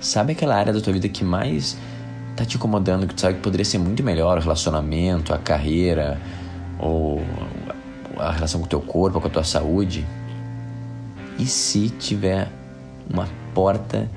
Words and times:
Sabe 0.00 0.32
aquela 0.32 0.54
área 0.56 0.72
da 0.72 0.80
tua 0.80 0.92
vida 0.92 1.08
que 1.08 1.24
mais 1.24 1.76
tá 2.36 2.44
te 2.44 2.56
incomodando, 2.56 3.06
que 3.06 3.14
tu 3.14 3.20
sabe 3.20 3.34
que 3.34 3.40
poderia 3.40 3.64
ser 3.64 3.78
muito 3.78 4.02
melhor, 4.02 4.38
o 4.38 4.40
relacionamento, 4.40 5.32
a 5.32 5.38
carreira, 5.38 6.20
ou 6.78 7.22
a 8.18 8.30
relação 8.32 8.60
com 8.60 8.66
o 8.66 8.68
teu 8.68 8.80
corpo, 8.80 9.20
com 9.20 9.26
a 9.26 9.30
tua 9.30 9.44
saúde? 9.44 10.04
E 11.38 11.46
se 11.46 11.88
tiver 11.90 12.48
uma 13.08 13.28
porta 13.54 14.08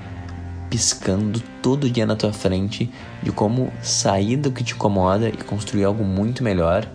piscando 0.70 1.40
todo 1.62 1.88
dia 1.90 2.04
na 2.04 2.14
tua 2.14 2.32
frente 2.32 2.90
de 3.22 3.32
como 3.32 3.72
sair 3.82 4.36
do 4.36 4.50
que 4.50 4.62
te 4.62 4.74
incomoda 4.74 5.28
e 5.28 5.32
construir 5.32 5.84
algo 5.84 6.04
muito 6.04 6.42
melhor 6.42 6.86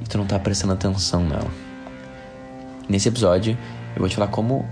e 0.00 0.08
tu 0.08 0.18
não 0.18 0.26
tá 0.26 0.38
prestando 0.38 0.72
atenção 0.72 1.24
nela. 1.24 1.50
Nesse 2.88 3.08
episódio, 3.08 3.58
eu 3.94 4.00
vou 4.00 4.08
te 4.08 4.14
falar 4.14 4.28
como 4.28 4.64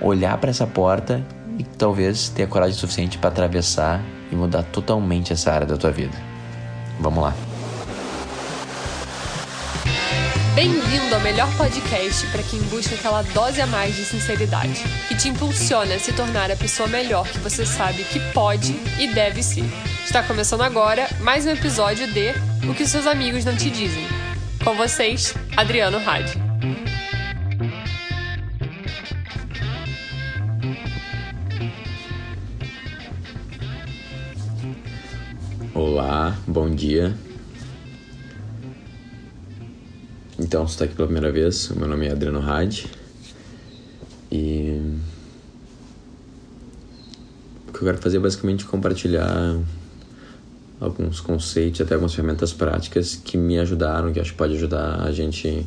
olhar 0.00 0.36
para 0.38 0.50
essa 0.50 0.66
porta 0.66 1.24
e 1.58 1.64
talvez 1.64 2.28
ter 2.28 2.44
a 2.44 2.46
coragem 2.46 2.76
suficiente 2.76 3.18
para 3.18 3.30
atravessar 3.30 4.02
e 4.30 4.36
mudar 4.36 4.62
totalmente 4.64 5.32
essa 5.32 5.52
área 5.52 5.66
da 5.66 5.76
tua 5.76 5.90
vida. 5.90 6.16
Vamos 7.00 7.22
lá. 7.22 7.34
Bem-vindo 10.54 11.12
ao 11.12 11.20
melhor 11.20 11.52
podcast 11.56 12.26
para 12.28 12.42
quem 12.44 12.60
busca 12.62 12.94
aquela 12.94 13.22
dose 13.22 13.60
a 13.60 13.66
mais 13.66 13.96
de 13.96 14.04
sinceridade, 14.04 14.84
que 15.08 15.16
te 15.16 15.28
impulsiona 15.28 15.96
a 15.96 15.98
se 15.98 16.12
tornar 16.12 16.48
a 16.48 16.56
pessoa 16.56 16.88
melhor 16.88 17.26
que 17.26 17.40
você 17.40 17.66
sabe 17.66 18.04
que 18.04 18.20
pode 18.32 18.72
e 19.00 19.08
deve 19.12 19.42
ser. 19.42 19.64
Está 20.04 20.22
começando 20.22 20.62
agora 20.62 21.08
mais 21.20 21.44
um 21.44 21.50
episódio 21.50 22.06
de 22.06 22.34
O 22.68 22.74
que 22.74 22.86
seus 22.86 23.04
amigos 23.04 23.44
não 23.44 23.56
te 23.56 23.68
dizem. 23.68 24.06
Com 24.62 24.76
vocês, 24.76 25.34
Adriano 25.56 25.98
Hadi. 25.98 26.40
Olá, 35.74 36.38
bom 36.46 36.72
dia. 36.72 37.12
Então, 40.38 40.68
você 40.68 40.74
está 40.74 40.84
aqui 40.84 40.94
pela 40.94 41.08
primeira 41.08 41.32
vez, 41.32 41.68
o 41.68 41.76
meu 41.76 41.88
nome 41.88 42.06
é 42.06 42.12
Adriano 42.12 42.38
Hadi 42.38 42.86
e 44.30 44.80
o 47.66 47.72
que 47.72 47.78
eu 47.78 47.86
quero 47.86 47.98
fazer 47.98 48.18
é 48.18 48.20
basicamente 48.20 48.64
compartilhar 48.66 49.58
alguns 50.78 51.18
conceitos, 51.18 51.80
até 51.80 51.94
algumas 51.94 52.14
ferramentas 52.14 52.52
práticas 52.52 53.16
que 53.16 53.36
me 53.36 53.58
ajudaram, 53.58 54.12
que 54.12 54.20
acho 54.20 54.30
que 54.30 54.38
pode 54.38 54.54
ajudar 54.54 55.00
a 55.00 55.10
gente 55.10 55.66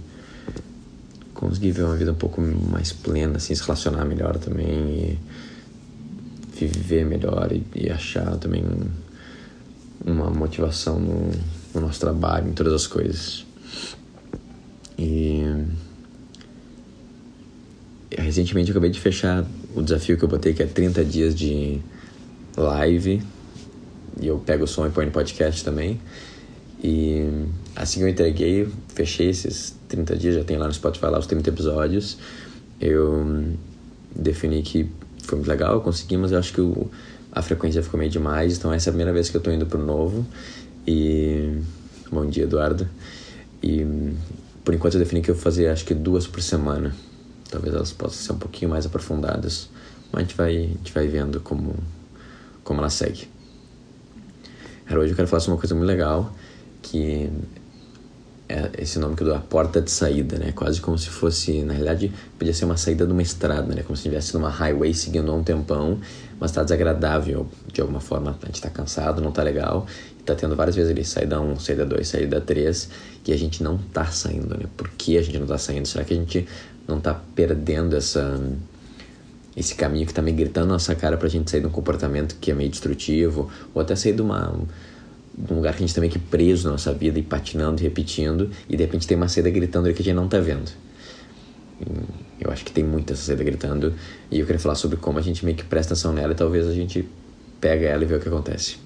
conseguir 1.34 1.72
ver 1.72 1.84
uma 1.84 1.98
vida 1.98 2.14
um 2.14 2.16
pouco 2.16 2.40
mais 2.40 2.94
plena, 2.94 3.36
assim, 3.36 3.54
se 3.54 3.62
relacionar 3.62 4.06
melhor 4.06 4.38
também 4.38 5.20
e 6.56 6.66
viver 6.66 7.06
melhor 7.06 7.52
e, 7.52 7.62
e 7.76 7.90
achar 7.90 8.38
também 8.38 8.64
uma 10.08 10.30
motivação 10.30 11.00
no, 11.00 11.32
no 11.76 11.82
nosso 11.82 12.00
trabalho, 12.00 12.50
em 12.50 12.54
todas 12.54 12.74
as 12.74 12.88
coisas. 12.88 13.46
E 14.98 15.44
recentemente 18.18 18.70
eu 18.70 18.74
acabei 18.74 18.90
de 18.90 19.00
fechar 19.00 19.46
o 19.76 19.82
desafio 19.82 20.18
que 20.18 20.24
eu 20.24 20.30
botei, 20.30 20.54
que 20.54 20.64
é 20.64 20.66
30 20.66 21.04
dias 21.04 21.36
de 21.36 21.80
live. 22.56 23.22
E 24.20 24.28
eu 24.28 24.40
pego 24.40 24.64
o 24.64 24.68
som 24.68 24.88
e 24.88 24.90
põe 24.90 25.06
no 25.06 25.12
podcast 25.12 25.64
também. 25.64 26.00
E 26.84 27.46
assim 27.76 28.00
que 28.00 28.06
eu 28.06 28.10
entreguei, 28.10 28.68
fechei 28.90 29.30
esses 29.30 29.76
30 29.90 30.16
dias, 30.16 30.36
já 30.36 30.44
tem 30.44 30.58
lá 30.58 30.68
no 30.68 30.74
Spotify 30.74 31.08
lá 31.08 31.20
os 31.20 31.28
30 31.28 31.50
episódios. 31.50 32.18
Eu 32.80 33.46
defini 34.16 34.62
que 34.62 34.90
foi 35.24 35.38
muito 35.38 35.50
legal, 35.50 35.74
eu 35.74 35.82
consegui, 35.82 36.18
mas 36.18 36.32
eu 36.32 36.40
acho 36.40 36.54
que 36.54 36.62
o, 36.62 36.90
a 37.38 37.42
frequência 37.42 37.84
ficou 37.84 38.00
meio 38.00 38.10
demais. 38.12 38.58
Então 38.58 38.74
essa 38.74 38.90
é 38.90 38.92
a 38.92 38.94
primeira 38.94 39.14
vez 39.14 39.30
que 39.30 39.38
eu 39.38 39.42
tô 39.42 39.52
indo 39.52 39.66
pro 39.66 39.80
novo. 39.80 40.26
E. 40.86 41.60
Bom 42.12 42.26
dia, 42.26 42.44
Eduardo. 42.44 42.88
E 43.62 43.86
por 44.64 44.74
enquanto 44.74 44.96
eu 44.96 45.00
defini 45.00 45.22
que 45.22 45.30
eu 45.30 45.36
fazer 45.36 45.68
acho 45.68 45.86
que 45.86 45.94
duas 45.94 46.26
por 46.26 46.42
semana. 46.42 46.96
Talvez 47.50 47.74
elas 47.74 47.94
possam 47.94 48.18
ser 48.26 48.34
um 48.34 48.40
pouquinho 48.40 48.72
mais 48.72 48.86
aprofundadas. 48.86 49.70
Mas 50.12 50.22
a 50.22 50.26
gente 50.26 50.36
vai, 50.36 50.56
a 50.56 50.60
gente 50.60 50.94
vai 50.94 51.08
vendo 51.08 51.40
como, 51.40 51.76
como 52.64 52.80
ela 52.80 52.90
segue. 52.90 53.28
Cara, 54.86 55.00
hoje 55.00 55.12
eu 55.12 55.16
quero 55.16 55.28
falar 55.28 55.42
sobre 55.42 55.54
uma 55.54 55.60
coisa 55.60 55.76
muito 55.76 55.88
legal, 55.88 56.34
que 56.82 57.30
é 58.50 58.72
esse 58.78 58.98
nome 58.98 59.16
que 59.16 59.24
eu 59.24 59.28
dou, 59.28 59.36
a 59.36 59.40
porta 59.40 59.82
de 59.82 59.92
saída, 59.92 60.38
né? 60.38 60.54
Quase 60.54 60.80
como 60.80 60.98
se 60.98 61.10
fosse, 61.10 61.62
na 61.64 61.74
realidade, 61.74 62.12
podia 62.40 62.54
ser 62.54 62.64
uma 62.64 62.78
saída 62.78 63.06
de 63.06 63.12
uma 63.12 63.22
estrada, 63.22 63.76
né? 63.76 63.84
Como 63.84 63.96
se 63.98 64.08
estivesse 64.08 64.34
numa 64.34 64.50
highway 64.50 64.94
seguindo 64.94 65.30
há 65.30 65.36
um 65.36 65.44
tempão, 65.44 66.00
mas 66.40 66.52
tá 66.52 66.64
desagradável 66.64 67.48
de 67.72 67.82
alguma 67.82 68.00
forma. 68.00 68.38
A 68.42 68.46
gente 68.46 68.62
tá 68.62 68.70
cansado, 68.70 69.22
não 69.22 69.32
tá 69.32 69.44
legal 69.44 69.88
tá 70.28 70.36
tendo 70.36 70.56
várias 70.56 70.76
vezes 70.76 70.92
ali 70.92 71.06
saída 71.06 71.40
1, 71.40 71.60
saída 71.60 71.86
2, 71.86 72.08
saída 72.08 72.42
3 72.42 72.90
e 73.28 73.34
a 73.34 73.38
gente 73.38 73.64
não 73.64 73.78
tá 73.78 74.06
saindo, 74.06 74.58
né? 74.58 74.66
Por 74.76 74.90
que 74.90 75.18
a 75.18 75.22
gente 75.22 75.40
não 75.40 75.48
tá 75.48 75.58
saindo? 75.58 75.88
Será 75.88 76.04
que 76.04 76.14
a 76.14 76.18
gente 76.18 76.48
não 76.88 77.00
tá 77.00 77.20
perdendo 77.34 77.96
essa 77.96 78.40
esse 79.56 79.74
caminho 79.74 80.06
que 80.06 80.14
tá 80.14 80.22
meio 80.22 80.38
gritando 80.38 80.68
na 80.68 80.74
nossa 80.74 80.94
cara 80.94 81.18
pra 81.18 81.28
gente 81.28 81.50
sair 81.50 81.62
de 81.62 81.68
um 81.68 81.72
comportamento 81.72 82.36
que 82.40 82.52
é 82.52 82.54
meio 82.54 82.70
destrutivo 82.70 83.50
ou 83.74 83.82
até 83.82 83.96
sair 83.96 84.14
de 84.14 84.22
uma 84.22 84.54
um 85.50 85.56
lugar 85.56 85.74
que 85.74 85.84
a 85.84 85.88
gente 85.88 85.96
tá 85.96 86.02
meio 86.02 86.12
que 86.12 86.20
preso 86.20 86.66
na 86.66 86.74
nossa 86.74 86.94
vida 86.94 87.18
e 87.18 87.24
patinando 87.24 87.82
e 87.82 87.84
repetindo 87.84 88.52
e 88.70 88.76
de 88.76 88.84
repente 88.84 89.08
tem 89.08 89.18
uma 89.18 89.28
saída 89.28 89.50
gritando 89.50 89.86
ali 89.86 89.96
que 89.96 90.02
a 90.02 90.06
gente 90.06 90.16
não 90.16 90.28
tá 90.28 90.40
vendo. 90.40 90.70
Eu 92.40 92.52
acho 92.52 92.64
que 92.64 92.72
tem 92.72 92.84
muita 92.84 93.14
essa 93.14 93.34
gritando 93.36 93.94
e 94.30 94.40
eu 94.40 94.46
queria 94.46 94.60
falar 94.60 94.76
sobre 94.76 94.98
como 94.98 95.18
a 95.18 95.22
gente 95.22 95.44
meio 95.44 95.58
que 95.58 95.64
presta 95.64 95.94
atenção 95.94 96.14
nela 96.14 96.34
e 96.34 96.36
talvez 96.36 96.68
a 96.68 96.74
gente 96.74 97.08
pega 97.60 97.88
ela 97.88 98.04
e 98.04 98.06
vê 98.06 98.16
o 98.16 98.20
que 98.20 98.28
acontece. 98.28 98.78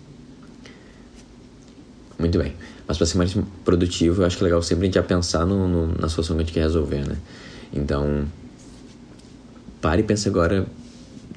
Muito 2.17 2.37
bem. 2.37 2.53
Mas 2.87 2.97
para 2.97 3.05
ser 3.05 3.17
mais 3.17 3.35
produtivo, 3.65 4.21
eu 4.21 4.25
acho 4.25 4.37
que 4.37 4.43
é 4.43 4.45
legal 4.45 4.61
sempre 4.61 4.83
a 4.83 4.85
gente 4.85 4.95
já 4.95 5.03
pensar 5.03 5.45
no, 5.45 5.67
no, 5.67 5.87
na 5.99 6.07
solução 6.07 6.35
que 6.35 6.43
a 6.43 6.45
gente 6.45 6.53
quer 6.53 6.61
resolver, 6.61 7.07
né? 7.07 7.17
Então, 7.73 8.25
pare 9.81 10.01
e 10.01 10.03
pense 10.03 10.27
agora, 10.29 10.67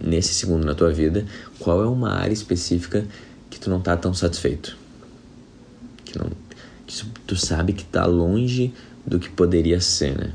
nesse 0.03 0.35
segundo 0.35 0.65
na 0.65 0.75
tua 0.75 0.93
vida, 0.93 1.25
qual 1.59 1.83
é 1.83 1.87
uma 1.87 2.13
área 2.13 2.33
específica 2.33 3.07
que 3.49 3.59
tu 3.59 3.71
não 3.71 3.81
tá 3.81 3.97
tão 3.97 4.13
satisfeito. 4.13 4.77
Que, 6.05 6.19
não, 6.19 6.31
que 6.87 7.05
tu 7.27 7.37
sabe 7.37 7.73
que 7.73 7.85
tá 7.85 8.05
longe 8.05 8.73
do 9.07 9.19
que 9.19 9.31
poderia 9.31 9.81
ser, 9.81 10.17
né? 10.19 10.33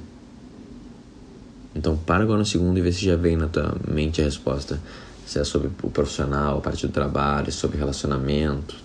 Então, 1.76 1.96
para 1.96 2.24
agora 2.24 2.40
no 2.40 2.46
segundo 2.46 2.78
e 2.78 2.82
vê 2.82 2.92
se 2.92 3.06
já 3.06 3.16
vem 3.16 3.38
na 3.38 3.48
tua 3.48 3.76
mente 3.88 4.22
a 4.22 4.26
resposta. 4.26 4.80
Se 5.26 5.40
é 5.40 5.44
sobre 5.44 5.70
o 5.84 5.90
profissional, 5.90 6.58
a 6.58 6.62
parte 6.62 6.88
do 6.88 6.92
trabalho, 6.92 7.52
sobre 7.52 7.78
relacionamento, 7.78 8.76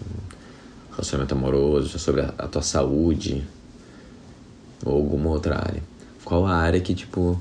relacionamento 0.90 1.34
amoroso, 1.34 1.98
sobre 1.98 2.20
a, 2.20 2.34
a 2.38 2.46
tua 2.46 2.62
saúde 2.62 3.44
ou 4.84 4.94
alguma 4.94 5.30
outra 5.30 5.56
área. 5.56 5.82
Qual 6.24 6.46
a 6.46 6.54
área 6.54 6.80
que, 6.80 6.94
tipo, 6.94 7.40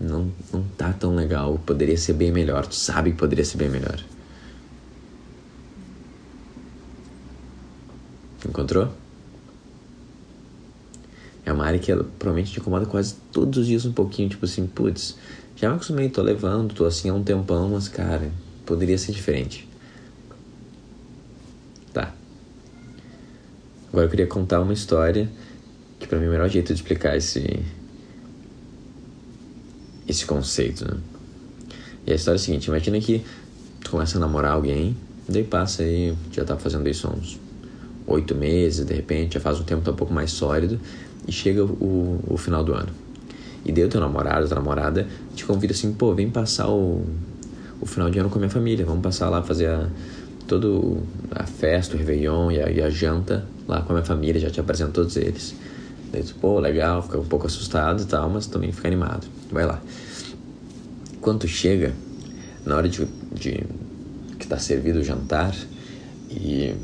não, 0.00 0.32
não 0.52 0.64
tá 0.76 0.92
tão 0.92 1.14
legal, 1.14 1.60
poderia 1.64 1.96
ser 1.96 2.14
bem 2.14 2.32
melhor, 2.32 2.66
tu 2.66 2.74
sabe 2.74 3.12
que 3.12 3.18
poderia 3.18 3.44
ser 3.44 3.58
bem 3.58 3.68
melhor. 3.68 4.02
Encontrou? 8.44 9.01
É 11.44 11.52
uma 11.52 11.64
área 11.64 11.78
que 11.78 11.90
ela, 11.90 12.04
provavelmente 12.18 12.52
te 12.52 12.60
incomoda 12.60 12.86
quase 12.86 13.14
todos 13.32 13.58
os 13.58 13.66
dias 13.66 13.84
um 13.84 13.92
pouquinho, 13.92 14.28
tipo 14.28 14.44
assim, 14.44 14.66
putz, 14.66 15.16
já 15.56 15.68
me 15.68 15.74
acostumei, 15.74 16.08
tô 16.08 16.22
levando, 16.22 16.74
tô 16.74 16.84
assim 16.84 17.08
há 17.08 17.14
um 17.14 17.22
tempão, 17.22 17.68
mas 17.70 17.88
cara, 17.88 18.30
poderia 18.64 18.96
ser 18.96 19.12
diferente. 19.12 19.68
Tá. 21.92 22.14
Agora 23.88 24.06
eu 24.06 24.10
queria 24.10 24.26
contar 24.26 24.60
uma 24.60 24.72
história 24.72 25.28
que 25.98 26.06
para 26.06 26.18
mim 26.18 26.26
é 26.26 26.28
o 26.28 26.32
melhor 26.32 26.48
jeito 26.48 26.68
de 26.68 26.74
explicar 26.74 27.16
esse 27.16 27.60
esse 30.08 30.26
conceito, 30.26 30.84
né? 30.84 31.00
E 32.06 32.12
a 32.12 32.14
história 32.14 32.36
é 32.36 32.40
a 32.40 32.42
seguinte, 32.42 32.66
imagina 32.66 33.00
que 33.00 33.24
tu 33.80 33.90
começa 33.90 34.18
a 34.18 34.20
namorar 34.20 34.52
alguém, 34.52 34.96
daí 35.28 35.44
passa 35.44 35.82
aí, 35.82 36.14
já 36.32 36.44
tá 36.44 36.56
fazendo 36.56 36.88
isso 36.88 37.06
há 37.06 37.10
uns 37.10 37.38
oito 38.06 38.34
meses, 38.34 38.84
de 38.84 38.94
repente 38.94 39.34
já 39.34 39.40
faz 39.40 39.60
um 39.60 39.64
tempo 39.64 39.82
tá 39.82 39.92
um 39.92 39.96
pouco 39.96 40.12
mais 40.12 40.32
sólido 40.32 40.80
e 41.26 41.32
chega 41.32 41.64
o, 41.64 42.20
o 42.28 42.36
final 42.36 42.64
do 42.64 42.74
ano. 42.74 42.88
E 43.64 43.70
o 43.70 43.88
teu 43.88 44.00
namorado, 44.00 44.48
tua 44.48 44.56
namorada 44.56 45.06
te 45.34 45.44
convida 45.44 45.72
assim, 45.72 45.92
pô, 45.92 46.14
vem 46.14 46.28
passar 46.28 46.68
o, 46.68 47.04
o 47.80 47.86
final 47.86 48.10
de 48.10 48.18
ano 48.18 48.28
com 48.28 48.36
a 48.36 48.38
minha 48.38 48.50
família, 48.50 48.84
vamos 48.84 49.02
passar 49.02 49.28
lá 49.28 49.42
fazer 49.42 49.68
a, 49.68 49.88
todo 50.48 50.98
a 51.30 51.44
festa, 51.44 51.94
o 51.94 51.98
Réveillon 51.98 52.50
e 52.50 52.60
a, 52.60 52.70
e 52.70 52.82
a, 52.82 52.90
janta 52.90 53.44
lá 53.68 53.82
com 53.82 53.92
a 53.92 53.96
minha 53.96 54.04
família, 54.04 54.40
já 54.40 54.50
te 54.50 54.60
apresento 54.60 54.92
todos 54.92 55.16
eles. 55.16 55.54
Daí 56.10 56.22
tu, 56.22 56.34
pô, 56.34 56.58
legal, 56.58 57.02
fica 57.02 57.18
um 57.18 57.24
pouco 57.24 57.46
assustado 57.46 58.02
e 58.02 58.06
tal, 58.06 58.28
mas 58.28 58.46
também 58.46 58.72
fica 58.72 58.88
animado. 58.88 59.26
Vai 59.50 59.64
lá. 59.64 59.80
Quando 61.20 61.46
chega, 61.46 61.92
na 62.66 62.76
hora 62.76 62.88
de, 62.88 63.06
de 63.32 63.64
que 64.38 64.46
tá 64.46 64.58
servido 64.58 64.98
o 64.98 65.04
jantar, 65.04 65.54
e 66.28 66.74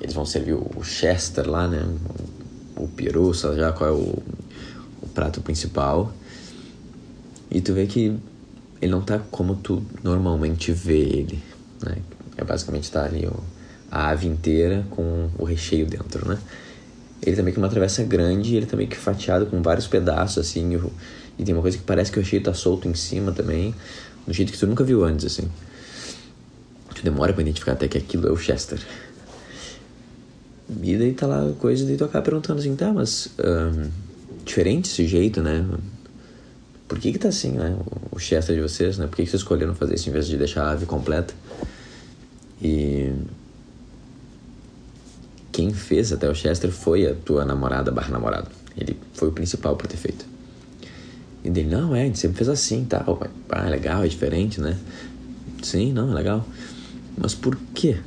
eles 0.00 0.14
vão 0.14 0.24
servir 0.24 0.54
o 0.54 0.84
Chester 0.84 1.48
lá, 1.48 1.66
né? 1.66 1.86
O, 2.78 2.88
peru, 2.88 3.34
sabe 3.34 3.56
já 3.56 3.72
qual 3.72 3.90
é 3.90 3.92
o, 3.92 4.22
o 5.02 5.08
prato 5.14 5.40
principal. 5.40 6.12
E 7.50 7.60
tu 7.60 7.74
vê 7.74 7.86
que 7.86 8.16
ele 8.80 8.92
não 8.92 9.02
tá 9.02 9.18
como 9.30 9.56
tu 9.56 9.82
normalmente 10.02 10.72
vê 10.72 11.00
ele 11.00 11.42
né? 11.82 11.96
É 12.36 12.44
basicamente 12.44 12.90
tá 12.90 13.04
ali 13.04 13.28
a 13.90 14.08
ave 14.08 14.26
inteira 14.26 14.86
com 14.90 15.28
o 15.38 15.44
recheio 15.44 15.86
dentro, 15.86 16.28
né? 16.28 16.38
Ele 17.22 17.34
também 17.34 17.52
que 17.52 17.58
uma 17.58 17.68
travessa 17.68 18.02
grande, 18.04 18.54
ele 18.54 18.66
também 18.66 18.86
que 18.86 18.96
fatiado 18.96 19.46
com 19.46 19.60
vários 19.60 19.86
pedaços 19.86 20.38
assim, 20.38 20.74
e, 20.74 20.80
e 21.38 21.44
tem 21.44 21.54
uma 21.54 21.62
coisa 21.62 21.76
que 21.76 21.82
parece 21.82 22.12
que 22.12 22.18
o 22.18 22.22
recheio 22.22 22.42
tá 22.42 22.54
solto 22.54 22.86
em 22.86 22.94
cima 22.94 23.32
também, 23.32 23.74
do 24.26 24.32
jeito 24.32 24.52
que 24.52 24.58
tu 24.58 24.66
nunca 24.66 24.84
viu 24.84 25.04
antes 25.04 25.24
assim. 25.24 25.48
Tu 26.94 27.02
demora 27.02 27.32
para 27.32 27.42
identificar 27.42 27.72
até 27.72 27.88
que 27.88 27.98
aquilo 27.98 28.28
é 28.28 28.30
o 28.30 28.36
Chester. 28.36 28.78
E 30.82 30.96
daí 30.96 31.14
tá 31.14 31.26
lá 31.26 31.50
coisa, 31.58 31.84
daí 31.86 31.96
tu 31.96 32.04
acaba 32.04 32.24
perguntando 32.24 32.60
assim, 32.60 32.76
tá, 32.76 32.92
mas 32.92 33.30
um, 33.38 33.88
diferente 34.44 34.90
esse 34.90 35.06
jeito, 35.06 35.42
né? 35.42 35.66
Por 36.86 36.98
que 36.98 37.12
que 37.12 37.18
tá 37.18 37.28
assim, 37.28 37.52
né? 37.52 37.76
O 38.10 38.18
Chester 38.18 38.54
de 38.54 38.62
vocês, 38.62 38.98
né? 38.98 39.06
Por 39.06 39.16
que 39.16 39.24
que 39.24 39.30
vocês 39.30 39.42
escolheram 39.42 39.74
fazer 39.74 39.94
isso 39.94 40.08
em 40.08 40.12
vez 40.12 40.26
de 40.26 40.36
deixar 40.36 40.64
a 40.64 40.70
ave 40.72 40.86
completa? 40.86 41.34
E 42.60 43.12
quem 45.52 45.72
fez 45.72 46.12
até 46.12 46.28
o 46.28 46.34
Chester 46.34 46.70
foi 46.70 47.06
a 47.06 47.14
tua 47.14 47.44
namorada 47.44 47.90
barra 47.90 48.10
namorado. 48.10 48.48
Ele 48.76 48.96
foi 49.12 49.28
o 49.28 49.32
principal 49.32 49.76
por 49.76 49.86
ter 49.86 49.96
feito. 49.96 50.24
E 51.44 51.50
dele, 51.50 51.68
não, 51.68 51.94
é, 51.94 52.02
a 52.02 52.04
gente 52.04 52.18
sempre 52.18 52.38
fez 52.38 52.48
assim, 52.48 52.84
tal. 52.84 53.20
Ah, 53.48 53.66
é 53.66 53.70
legal, 53.70 54.04
é 54.04 54.08
diferente, 54.08 54.60
né? 54.60 54.78
Sim, 55.62 55.92
não, 55.92 56.10
é 56.10 56.14
legal. 56.14 56.46
Mas 57.16 57.34
por 57.34 57.56
quê? 57.74 57.98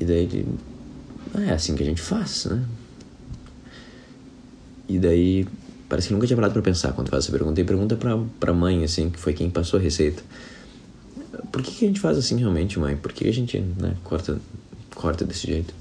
E 0.00 0.04
daí 0.04 0.24
ele, 0.24 0.46
ah, 1.34 1.42
é 1.42 1.52
assim 1.52 1.74
que 1.74 1.82
a 1.82 1.86
gente 1.86 2.00
faz, 2.00 2.46
né? 2.46 2.64
E 4.88 4.98
daí, 4.98 5.46
parece 5.88 6.08
que 6.08 6.14
nunca 6.14 6.26
tinha 6.26 6.36
parado 6.36 6.52
pra 6.52 6.62
pensar 6.62 6.92
quando 6.92 7.08
faz 7.08 7.24
essa 7.24 7.32
pergunta. 7.32 7.60
E 7.60 7.64
pergunta 7.64 7.96
pra, 7.96 8.18
pra 8.38 8.52
mãe, 8.52 8.84
assim, 8.84 9.10
que 9.10 9.18
foi 9.18 9.32
quem 9.32 9.50
passou 9.50 9.78
a 9.78 9.82
receita. 9.82 10.22
Por 11.50 11.62
que, 11.62 11.70
que 11.70 11.84
a 11.84 11.88
gente 11.88 12.00
faz 12.00 12.16
assim 12.16 12.36
realmente, 12.36 12.78
mãe? 12.78 12.96
Por 12.96 13.12
que 13.12 13.28
a 13.28 13.32
gente, 13.32 13.58
né, 13.58 13.96
corta, 14.04 14.38
corta 14.94 15.24
desse 15.24 15.46
jeito? 15.46 15.74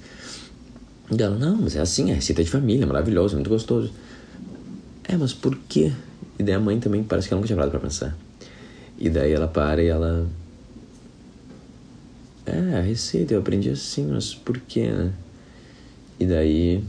E 1.12 1.22
ela, 1.22 1.38
não, 1.38 1.58
mas 1.58 1.76
é 1.76 1.82
assim, 1.82 2.12
é 2.12 2.16
receita 2.16 2.44
de 2.44 2.50
família, 2.50 2.86
maravilhoso, 2.88 3.36
muito 3.36 3.50
gostoso. 3.50 3.92
É, 5.04 5.16
mas 5.16 5.34
por 5.34 5.56
quê? 5.70 5.92
E 6.40 6.44
daí 6.44 6.56
a 6.56 6.60
mãe 6.60 6.80
também 6.80 7.04
parece 7.04 7.28
que 7.28 7.34
ela 7.34 7.40
nunca 7.40 7.48
tinha 7.48 7.56
parado 7.56 7.72
pra 7.72 7.80
pensar. 7.80 8.18
E 8.98 9.10
daí 9.10 9.32
ela 9.32 9.48
para 9.48 9.84
e 9.84 9.88
ela. 9.88 10.28
É, 12.46 12.78
a 12.78 12.82
receita 12.82 13.34
eu 13.34 13.40
aprendi 13.40 13.70
assim, 13.70 14.06
mas 14.06 14.34
por 14.34 14.60
quê, 14.60 14.90
né? 14.90 15.12
E 16.20 16.26
daí 16.26 16.84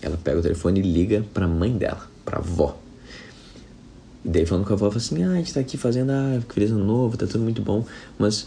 ela 0.00 0.16
pega 0.16 0.38
o 0.38 0.42
telefone 0.42 0.80
e 0.80 0.82
liga 0.82 1.24
pra 1.34 1.48
mãe 1.48 1.76
dela, 1.76 2.06
pra 2.24 2.38
avó. 2.38 2.78
E 4.24 4.28
daí 4.28 4.46
falando 4.46 4.64
com 4.64 4.72
a 4.72 4.76
avó, 4.76 4.88
fala 4.90 4.96
assim, 4.98 5.22
ah, 5.24 5.32
a 5.32 5.36
gente 5.36 5.52
tá 5.52 5.60
aqui 5.60 5.76
fazendo, 5.76 6.10
ah, 6.10 6.40
feliz 6.48 6.70
ano 6.70 6.84
novo, 6.84 7.16
tá 7.16 7.26
tudo 7.26 7.42
muito 7.42 7.62
bom, 7.62 7.84
mas 8.18 8.46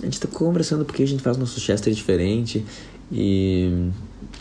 a 0.00 0.04
gente 0.04 0.20
tá 0.20 0.28
conversando 0.28 0.84
porque 0.84 1.02
a 1.02 1.06
gente 1.06 1.22
faz 1.22 1.36
nosso 1.36 1.58
Chester 1.60 1.92
diferente 1.92 2.64
e 3.10 3.90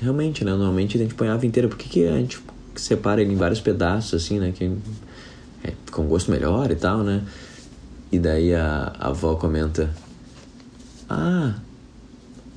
realmente, 0.02 0.44
né, 0.44 0.52
normalmente 0.52 0.98
a 0.98 1.00
gente 1.00 1.16
põe 1.16 1.28
a 1.28 1.34
ave 1.34 1.48
inteira, 1.48 1.68
por 1.68 1.78
que, 1.78 1.90
que 1.90 2.08
a 2.08 2.18
gente 2.18 2.40
separa 2.76 3.22
ele 3.22 3.34
em 3.34 3.36
vários 3.36 3.60
pedaços, 3.60 4.22
assim, 4.22 4.40
né, 4.40 4.54
que 4.56 4.72
é, 5.64 5.74
com 5.92 6.04
gosto 6.06 6.30
melhor 6.30 6.70
e 6.72 6.76
tal, 6.76 7.04
né? 7.04 7.24
E 8.12 8.20
daí 8.20 8.54
a, 8.54 8.94
a 9.00 9.08
avó 9.08 9.36
comenta, 9.36 9.90
ah, 11.10 11.56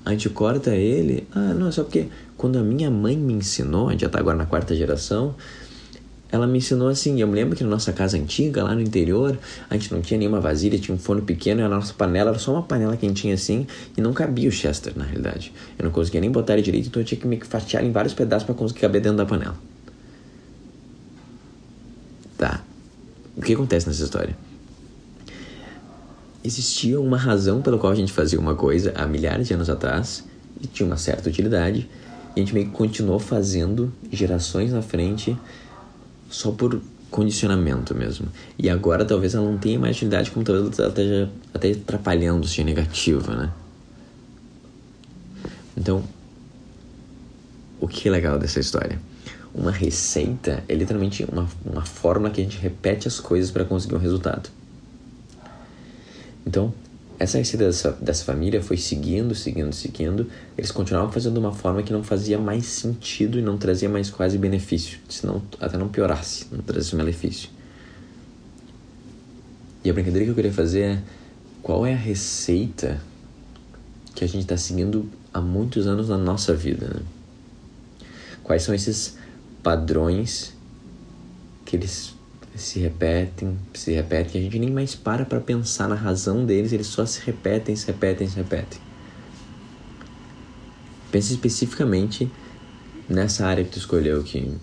a 0.05 0.11
gente 0.11 0.29
corta 0.31 0.75
ele, 0.75 1.27
ah, 1.33 1.55
não, 1.55 1.69
é 1.69 1.71
só 1.71 1.85
porque 1.85 2.09
quando 2.37 2.59
a 2.59 2.63
minha 2.63 2.91
mãe 2.91 3.17
me 3.17 3.35
ensinou, 3.35 3.89
a 3.89 3.93
gente 3.93 4.01
já 4.01 4.09
tá 4.09 4.19
agora 4.19 4.37
na 4.37 4.47
quarta 4.47 4.75
geração, 4.75 5.35
ela 6.33 6.47
me 6.47 6.59
ensinou 6.59 6.89
assim. 6.89 7.21
Eu 7.21 7.27
me 7.27 7.35
lembro 7.35 7.57
que 7.57 7.65
na 7.65 7.71
nossa 7.71 7.93
casa 7.93 8.17
antiga, 8.17 8.63
lá 8.63 8.75
no 8.75 8.81
interior, 8.81 9.39
a 9.69 9.75
gente 9.75 9.93
não 9.93 10.01
tinha 10.01 10.19
nenhuma 10.19 10.41
vasilha, 10.41 10.79
tinha 10.79 10.95
um 10.95 10.99
forno 10.99 11.23
pequeno 11.23 11.61
e 11.61 11.65
a 11.65 11.69
nossa 11.69 11.93
panela 11.93 12.31
era 12.31 12.39
só 12.39 12.53
uma 12.53 12.63
panela 12.63 12.97
quentinha 12.97 13.35
assim 13.35 13.67
e 13.97 14.01
não 14.01 14.13
cabia 14.13 14.49
o 14.49 14.53
Chester 14.53 14.93
na 14.97 15.05
realidade. 15.05 15.53
Eu 15.79 15.85
não 15.85 15.91
conseguia 15.91 16.21
nem 16.21 16.31
botar 16.31 16.55
ele 16.55 16.63
direito, 16.63 16.87
então 16.89 17.03
eu 17.03 17.07
tinha 17.07 17.21
que 17.21 17.27
me 17.27 17.41
fatiar 17.41 17.85
em 17.85 17.91
vários 17.91 18.15
pedaços 18.15 18.47
para 18.47 18.55
conseguir 18.55 18.81
caber 18.81 19.01
dentro 19.01 19.19
da 19.19 19.27
panela. 19.27 19.57
Tá. 22.39 22.63
O 23.37 23.43
que 23.43 23.53
acontece 23.53 23.87
nessa 23.87 24.05
história? 24.05 24.37
Existia 26.43 27.01
uma 27.01 27.19
razão 27.19 27.61
pela 27.61 27.79
qual 27.79 27.93
a 27.93 27.97
gente 27.97 28.13
fazia 28.13 28.39
uma 28.39 28.55
coisa 28.55 28.93
há 28.97 29.07
milhares 29.07 29.49
de 29.49 29.55
anos 29.55 29.69
atrás 29.69 30.25
e 30.61 30.67
tinha 30.67 30.87
uma 30.87 30.97
certa 30.97 31.29
utilidade 31.29 31.89
e 32.35 32.41
a 32.41 32.45
gente 32.45 32.55
meio 32.55 32.67
que 32.67 32.73
continuou 32.73 33.19
fazendo 33.19 33.93
gerações 34.11 34.73
na 34.73 34.81
frente 34.81 35.37
só 36.31 36.51
por 36.51 36.81
condicionamento 37.11 37.95
mesmo. 37.95 38.29
E 38.59 38.71
agora 38.71 39.05
talvez 39.05 39.35
ela 39.35 39.45
não 39.45 39.59
tenha 39.59 39.79
mais 39.79 39.97
utilidade, 39.97 40.31
como 40.31 40.45
talvez 40.45 40.79
ela 40.79 40.89
esteja 40.89 41.31
até 41.53 41.73
atrapalhando, 41.73 42.47
seja 42.47 42.65
negativa, 42.65 43.35
né? 43.35 43.53
Então, 45.77 46.03
o 47.81 47.89
que 47.89 48.09
é 48.09 48.11
legal 48.11 48.39
dessa 48.39 48.61
história? 48.61 49.01
Uma 49.53 49.73
receita 49.73 50.63
é 50.69 50.75
literalmente 50.75 51.25
uma, 51.25 51.49
uma 51.65 51.85
fórmula 51.85 52.31
que 52.31 52.41
a 52.41 52.45
gente 52.45 52.59
repete 52.59 53.09
as 53.09 53.19
coisas 53.19 53.51
para 53.51 53.65
conseguir 53.65 53.97
um 53.97 53.99
resultado. 53.99 54.49
Então, 56.47 56.73
essa 57.19 57.37
receita 57.37 57.67
dessa, 57.67 57.93
dessa 58.01 58.25
família 58.25 58.63
foi 58.63 58.79
seguindo, 58.79 59.35
seguindo, 59.35 59.75
seguindo. 59.75 60.27
Eles 60.57 60.71
continuavam 60.71 61.13
fazendo 61.13 61.35
de 61.35 61.39
uma 61.41 61.53
forma 61.53 61.83
que 61.83 61.93
não 61.93 62.03
fazia 62.03 62.39
mais 62.39 62.65
sentido 62.65 63.39
e 63.39 63.43
não 63.43 63.59
trazia 63.59 63.91
mais 63.91 64.09
quase 64.09 64.39
benefício, 64.39 64.99
senão 65.07 65.43
até 65.61 65.77
não 65.77 65.89
piorasse, 65.89 66.47
não 66.51 66.61
trazia 66.61 66.97
malefício. 66.97 67.51
E 69.85 69.91
a 69.91 69.93
brincadeira 69.93 70.25
que 70.25 70.31
eu 70.31 70.35
queria 70.35 70.53
fazer 70.53 70.81
é 70.81 71.03
qual 71.63 71.85
é 71.85 71.93
a 71.93 71.97
receita 71.97 73.01
que 74.15 74.25
a 74.25 74.27
gente 74.27 74.43
está 74.43 74.57
seguindo 74.57 75.07
há 75.33 75.43
muitos 75.43 75.87
anos 75.87 76.09
na 76.09 76.17
nossa 76.17 76.55
vida? 76.55 76.87
Né? 76.89 77.03
Quais 78.43 78.63
são 78.63 78.75
esses 78.75 79.19
padrões 79.63 80.55
que 81.67 81.77
eles 81.77 82.15
se 82.61 82.79
repetem, 82.79 83.57
se 83.75 83.93
repetem, 83.93 84.41
a 84.41 84.45
gente 84.45 84.59
nem 84.59 84.71
mais 84.71 84.95
para 84.95 85.25
para 85.25 85.41
pensar 85.41 85.89
na 85.89 85.95
razão 85.95 86.45
deles, 86.45 86.73
eles 86.73 86.87
só 86.87 87.05
se 87.07 87.21
repetem, 87.25 87.75
se 87.75 87.87
repetem, 87.87 88.29
se 88.29 88.37
repetem. 88.37 88.81
Pense 91.11 91.33
especificamente 91.33 92.31
nessa 93.09 93.47
área 93.47 93.65
que 93.65 93.71
tu 93.71 93.79
escolheu 93.79 94.23
que 94.23 94.57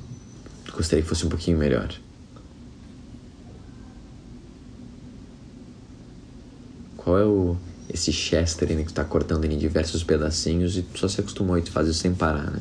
gostaria 0.74 1.04
que 1.04 1.10
fosse 1.10 1.26
um 1.26 1.30
pouquinho 1.30 1.58
melhor. 1.58 1.94
Qual 6.96 7.18
é 7.18 7.26
o 7.26 7.58
esse 7.90 8.12
Chester 8.12 8.70
né, 8.76 8.84
que 8.84 8.90
tu 8.90 8.94
tá 8.94 9.04
cortando 9.04 9.46
em 9.46 9.58
diversos 9.58 10.04
pedacinhos 10.04 10.78
e 10.78 10.82
tu 10.82 11.00
só 11.00 11.08
se 11.08 11.20
acostumou 11.20 11.58
e 11.58 11.62
tu 11.62 11.72
faz 11.72 11.88
isso 11.88 12.00
sem 12.00 12.14
parar, 12.14 12.52
né? 12.52 12.60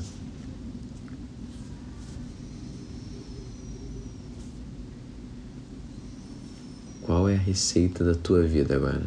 Qual 7.03 7.26
a 7.37 7.39
receita 7.39 8.03
da 8.03 8.15
tua 8.15 8.43
vida 8.43 8.77
agora? 8.77 9.03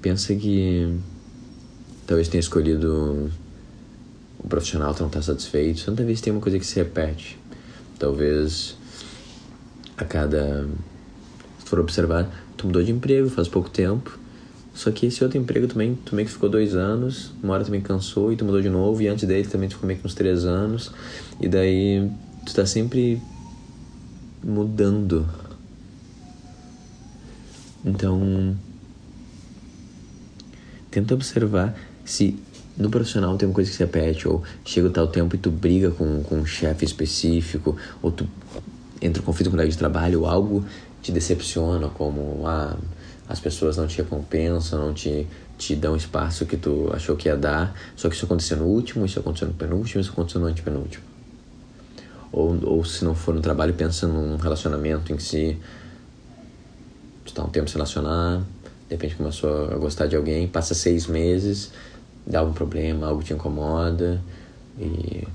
Pensa 0.00 0.34
que 0.34 0.96
talvez 2.06 2.28
tenha 2.28 2.40
escolhido 2.40 3.30
um 4.42 4.48
profissional 4.48 4.94
que 4.94 5.00
não 5.00 5.08
está 5.08 5.20
satisfeito. 5.20 5.84
Tanta 5.84 6.02
vez 6.02 6.20
tem 6.20 6.32
uma 6.32 6.40
coisa 6.40 6.58
que 6.58 6.66
se 6.66 6.76
repete. 6.76 7.38
Talvez 7.98 8.76
a 9.96 10.04
cada. 10.04 10.66
Se 11.58 11.66
for 11.66 11.78
observar, 11.80 12.30
tu 12.56 12.66
mudou 12.66 12.82
de 12.82 12.90
emprego 12.90 13.28
faz 13.28 13.46
pouco 13.46 13.68
tempo. 13.68 14.18
Só 14.74 14.90
que 14.90 15.06
esse 15.06 15.22
outro 15.22 15.36
emprego 15.38 15.66
também, 15.66 15.98
tu 16.04 16.14
meio 16.14 16.26
que 16.26 16.32
ficou 16.32 16.48
dois 16.48 16.74
anos, 16.74 17.32
uma 17.42 17.52
hora 17.52 17.64
também 17.64 17.80
cansou 17.80 18.32
e 18.32 18.36
tu 18.36 18.44
mudou 18.44 18.62
de 18.62 18.70
novo, 18.70 19.02
e 19.02 19.08
antes 19.08 19.28
dele 19.28 19.46
também 19.46 19.68
tu 19.68 19.74
ficou 19.74 19.86
meio 19.86 20.00
que 20.00 20.06
uns 20.06 20.14
três 20.14 20.44
anos. 20.44 20.90
E 21.40 21.48
daí 21.48 22.08
tu 22.46 22.54
tá 22.54 22.64
sempre 22.64 23.20
mudando. 24.42 25.28
Então, 27.84 28.56
tenta 30.90 31.14
observar 31.14 31.74
se 32.04 32.38
no 32.76 32.90
profissional 32.90 33.36
tem 33.36 33.48
uma 33.48 33.54
coisa 33.54 33.70
que 33.70 33.76
se 33.76 33.82
repete, 33.82 34.26
ou 34.26 34.42
chega 34.64 34.88
o 34.88 34.90
tal 34.90 35.06
tempo 35.06 35.34
e 35.34 35.38
tu 35.38 35.50
briga 35.50 35.90
com, 35.90 36.22
com 36.22 36.36
um 36.36 36.46
chefe 36.46 36.84
específico, 36.84 37.76
ou 38.02 38.10
tu 38.10 38.26
entra 39.00 39.22
em 39.22 39.24
conflito 39.24 39.48
com 39.48 39.54
o 39.54 39.56
colega 39.56 39.70
de 39.70 39.78
trabalho, 39.78 40.20
ou 40.20 40.26
algo 40.26 40.64
te 41.02 41.12
decepciona, 41.12 41.88
como 41.88 42.46
ah, 42.46 42.76
as 43.28 43.40
pessoas 43.40 43.76
não 43.76 43.86
te 43.86 43.98
recompensam, 43.98 44.78
não 44.78 44.94
te, 44.94 45.26
te 45.58 45.74
dão 45.74 45.96
espaço 45.96 46.46
que 46.46 46.56
tu 46.56 46.90
achou 46.92 47.16
que 47.16 47.28
ia 47.28 47.36
dar, 47.36 47.74
só 47.96 48.08
que 48.08 48.14
isso 48.14 48.24
aconteceu 48.24 48.56
no 48.58 48.64
último, 48.64 49.04
isso 49.04 49.18
aconteceu 49.18 49.48
no 49.48 49.54
penúltimo, 49.54 50.00
isso 50.00 50.10
aconteceu 50.10 50.40
no 50.40 50.46
antepenúltimo 50.46 51.09
ou, 52.32 52.58
ou 52.64 52.84
se 52.84 53.04
não 53.04 53.14
for 53.14 53.34
no 53.34 53.40
trabalho, 53.40 53.74
pensa 53.74 54.06
num 54.06 54.36
relacionamento 54.36 55.12
em 55.12 55.18
si. 55.18 55.58
Tu 57.24 57.32
tá 57.32 57.44
um 57.44 57.48
tempo 57.48 57.68
se 57.68 57.74
relacionar, 57.74 58.42
de 58.88 58.94
repente 58.94 59.14
começou 59.14 59.70
a 59.70 59.76
gostar 59.76 60.06
de 60.06 60.16
alguém, 60.16 60.48
passa 60.48 60.74
seis 60.74 61.06
meses, 61.06 61.70
dá 62.26 62.40
algum 62.40 62.52
problema, 62.52 63.06
algo 63.06 63.22
te 63.22 63.32
incomoda 63.32 64.20
e 64.78 65.26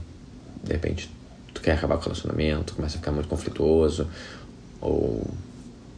de 0.64 0.74
repente 0.74 1.10
tu 1.54 1.62
quer 1.62 1.74
acabar 1.74 1.96
com 1.96 2.02
o 2.02 2.04
relacionamento, 2.06 2.74
começa 2.74 2.96
a 2.96 3.00
ficar 3.00 3.12
muito 3.12 3.30
conflituoso 3.30 4.08
ou 4.82 5.25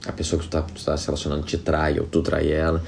a 0.05 0.11
pessoa 0.11 0.39
que 0.39 0.47
tu 0.47 0.51
tá, 0.51 0.61
tu 0.61 0.83
tá 0.83 0.95
se 0.95 1.05
relacionando 1.05 1.43
te 1.43 1.57
trai 1.57 1.99
ou 1.99 2.05
tu 2.05 2.21
trai 2.21 2.51
ela. 2.51 2.83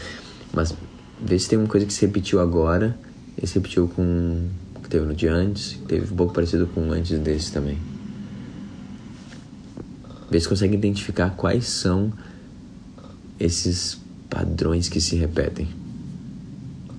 Mas 0.53 0.73
vê 1.19 1.37
se 1.37 1.49
tem 1.49 1.57
uma 1.57 1.67
coisa 1.67 1.85
que 1.85 1.93
se 1.93 2.05
repetiu 2.05 2.39
agora 2.39 2.97
e 3.41 3.47
se 3.47 3.55
repetiu 3.55 3.87
com 3.87 4.47
que 4.83 4.89
teve 4.89 5.05
no 5.05 5.13
dia 5.13 5.31
antes, 5.31 5.77
teve 5.87 6.11
um 6.11 6.15
pouco 6.15 6.33
parecido 6.33 6.65
com 6.67 6.91
antes 6.91 7.17
desse 7.19 7.51
também. 7.51 7.77
Vê 10.29 10.39
se 10.39 10.47
consegue 10.47 10.75
identificar 10.75 11.31
quais 11.31 11.67
são 11.67 12.13
esses 13.39 13.97
padrões 14.29 14.87
que 14.87 15.01
se 15.01 15.15
repetem. 15.15 15.67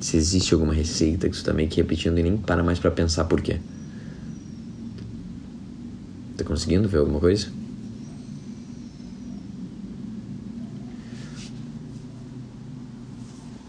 Se 0.01 0.17
existe 0.17 0.55
alguma 0.55 0.75
receita 0.75 1.29
que 1.29 1.37
tu 1.37 1.45
tá 1.45 1.53
meio 1.53 1.69
que 1.69 1.77
repetindo 1.77 2.19
e 2.19 2.23
nem 2.23 2.37
para 2.37 2.63
mais 2.63 2.79
para 2.79 2.91
pensar 2.91 3.25
por 3.27 3.41
quê. 3.41 3.61
Tá 6.37 6.45
conseguindo 6.45 6.89
ver 6.89 6.99
alguma 6.99 7.21
coisa? 7.21 7.53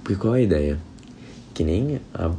Porque 0.04 0.16
qual 0.16 0.36
é 0.36 0.40
a 0.40 0.42
ideia? 0.42 0.80
Que 1.54 1.64
nem 1.64 2.02
a 2.14 2.34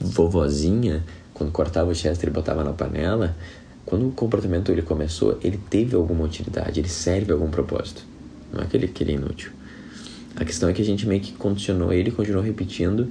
vovozinha, 0.00 1.04
quando 1.32 1.52
cortava 1.52 1.90
o 1.90 1.94
chester 1.94 2.28
e 2.28 2.32
botava 2.32 2.62
na 2.62 2.72
panela, 2.72 3.36
quando 3.84 4.08
o 4.08 4.12
comportamento 4.12 4.70
ele 4.70 4.82
começou, 4.82 5.38
ele 5.42 5.58
teve 5.70 5.96
alguma 5.96 6.24
utilidade, 6.24 6.80
ele 6.80 6.88
serve 6.88 7.32
a 7.32 7.34
algum 7.34 7.50
propósito. 7.50 8.04
Não 8.52 8.62
é 8.62 8.66
que 8.66 8.76
ele, 8.76 8.88
que 8.88 9.02
ele 9.02 9.12
é 9.12 9.14
inútil. 9.16 9.52
A 10.36 10.44
questão 10.44 10.68
é 10.68 10.72
que 10.72 10.82
a 10.82 10.84
gente 10.84 11.06
meio 11.06 11.20
que 11.20 11.32
condicionou 11.32 11.92
ele 11.92 12.10
continuou 12.10 12.42
repetindo 12.42 13.10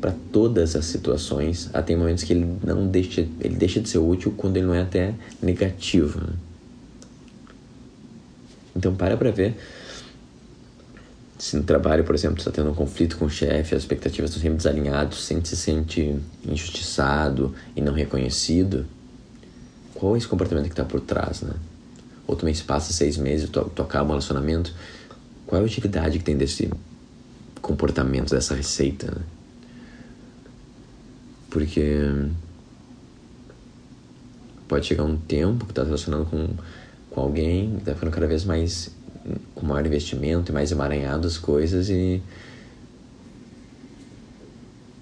para 0.00 0.14
todas 0.32 0.76
as 0.76 0.84
situações, 0.84 1.68
até 1.74 1.96
momentos 1.96 2.22
que 2.22 2.32
ele 2.32 2.46
não 2.64 2.86
deixa, 2.86 3.26
ele 3.40 3.56
deixa 3.56 3.80
de 3.80 3.88
ser 3.88 3.98
útil 3.98 4.32
quando 4.36 4.56
ele 4.56 4.66
não 4.66 4.74
é 4.74 4.82
até 4.82 5.14
negativo. 5.42 6.20
Né? 6.20 6.32
Então 8.76 8.94
para 8.94 9.16
para 9.16 9.32
ver 9.32 9.56
se 11.38 11.56
no 11.56 11.62
trabalho, 11.62 12.02
por 12.02 12.14
exemplo, 12.14 12.38
está 12.38 12.50
tendo 12.50 12.70
um 12.70 12.74
conflito 12.74 13.16
com 13.16 13.26
o 13.26 13.30
chefe, 13.30 13.74
as 13.74 13.82
expectativas 13.82 14.30
estão 14.30 14.42
sempre 14.42 14.56
desalinhadas, 14.56 15.20
se 15.20 15.56
sente 15.56 16.16
injustiçado 16.44 17.54
e 17.76 17.80
não 17.80 17.92
reconhecido, 17.92 18.86
qual 19.98 20.14
é 20.14 20.18
esse 20.18 20.28
comportamento 20.28 20.66
que 20.66 20.72
está 20.72 20.84
por 20.84 21.00
trás, 21.00 21.42
né? 21.42 21.54
Ou 22.24 22.36
também 22.36 22.54
se 22.54 22.62
passa 22.62 22.92
seis 22.92 23.16
meses, 23.16 23.50
tu, 23.50 23.64
tu 23.74 23.82
acaba 23.82 24.04
um 24.04 24.08
relacionamento, 24.10 24.72
qual 25.44 25.60
é 25.60 25.64
a 25.64 25.66
utilidade 25.66 26.18
que 26.18 26.24
tem 26.24 26.36
desse 26.36 26.70
comportamento, 27.60 28.30
dessa 28.30 28.54
receita, 28.54 29.10
né? 29.10 29.22
Porque 31.50 31.98
pode 34.68 34.86
chegar 34.86 35.02
um 35.02 35.16
tempo 35.16 35.66
que 35.66 35.74
tá 35.74 35.82
relacionando 35.82 36.26
com, 36.26 36.48
com 37.10 37.20
alguém, 37.20 37.80
tá 37.84 37.92
ficando 37.94 38.12
cada 38.12 38.28
vez 38.28 38.44
mais 38.44 38.90
com 39.52 39.66
maior 39.66 39.84
investimento 39.84 40.52
e 40.52 40.54
mais 40.54 40.70
emaranhado 40.70 41.26
as 41.26 41.36
coisas 41.36 41.90
e 41.90 42.22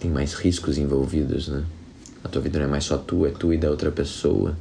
tem 0.01 0.11
mais 0.11 0.33
riscos 0.33 0.79
envolvidos, 0.79 1.49
né? 1.49 1.65
A 2.25 2.29
tua 2.29 2.41
vida 2.41 2.59
não 2.59 2.67
é 2.67 2.69
mais 2.69 2.85
só 2.85 2.97
tu, 2.97 3.27
é 3.27 3.31
tu 3.31 3.53
e 3.53 3.59
da 3.59 3.71
outra 3.71 3.91
pessoa. 3.91 4.57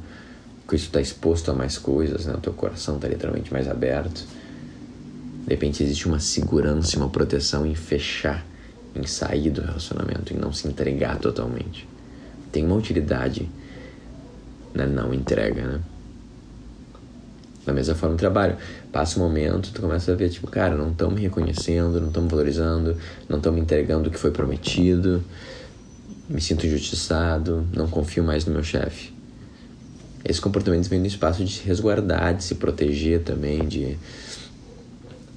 Com 0.66 0.74
isso 0.74 0.88
tu 0.88 0.92
tá 0.92 1.00
exposto 1.00 1.50
a 1.50 1.54
mais 1.54 1.78
coisas, 1.78 2.26
né? 2.26 2.34
O 2.34 2.40
teu 2.40 2.52
coração 2.52 2.98
tá 2.98 3.06
literalmente 3.06 3.52
mais 3.52 3.68
aberto. 3.68 4.24
De 5.44 5.50
repente 5.50 5.82
existe 5.82 6.06
uma 6.06 6.18
segurança, 6.18 6.96
uma 6.96 7.08
proteção 7.08 7.64
em 7.64 7.74
fechar 7.74 8.44
em 8.98 9.06
sair 9.06 9.50
do 9.50 9.60
relacionamento, 9.60 10.32
em 10.32 10.36
não 10.36 10.52
se 10.52 10.66
entregar 10.66 11.18
totalmente. 11.18 11.86
Tem 12.50 12.64
uma 12.64 12.76
utilidade 12.76 13.48
na 14.74 14.86
não 14.86 15.12
entrega, 15.12 15.62
né? 15.62 15.80
Da 17.64 17.72
mesma 17.72 17.94
forma 17.94 18.12
no 18.12 18.18
trabalho. 18.18 18.56
Passa 18.92 19.18
um 19.18 19.22
momento, 19.22 19.72
tu 19.72 19.80
começa 19.80 20.12
a 20.12 20.14
ver, 20.14 20.30
tipo, 20.30 20.46
cara, 20.46 20.76
não 20.76 20.90
estão 20.90 21.10
me 21.10 21.20
reconhecendo, 21.20 22.00
não 22.00 22.08
estão 22.08 22.22
me 22.22 22.28
valorizando, 22.28 22.96
não 23.28 23.38
estão 23.38 23.52
me 23.52 23.60
entregando 23.60 24.08
o 24.08 24.12
que 24.12 24.18
foi 24.18 24.30
prometido, 24.30 25.22
me 26.28 26.40
sinto 26.40 26.66
injustiçado, 26.66 27.66
não 27.74 27.88
confio 27.88 28.22
mais 28.22 28.46
no 28.46 28.52
meu 28.52 28.62
chefe. 28.62 29.15
Esses 30.28 30.40
comportamentos 30.40 30.88
vêm 30.88 30.98
no 30.98 31.06
espaço 31.06 31.44
de 31.44 31.52
se 31.52 31.62
resguardar, 31.64 32.34
de 32.34 32.42
se 32.42 32.56
proteger 32.56 33.22
também, 33.22 33.66
de 33.66 33.96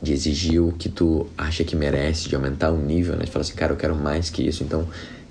de 0.01 0.13
exigir 0.13 0.61
o 0.61 0.71
que 0.71 0.87
tu 0.87 1.27
acha 1.37 1.63
que 1.63 1.75
merece, 1.75 2.29
de 2.29 2.35
aumentar 2.35 2.71
o 2.71 2.77
nível, 2.77 3.15
né? 3.15 3.25
De 3.25 3.31
falar 3.31 3.41
assim, 3.41 3.53
cara, 3.53 3.73
eu 3.73 3.77
quero 3.77 3.95
mais 3.95 4.29
que 4.29 4.47
isso. 4.47 4.63
Então, 4.63 4.87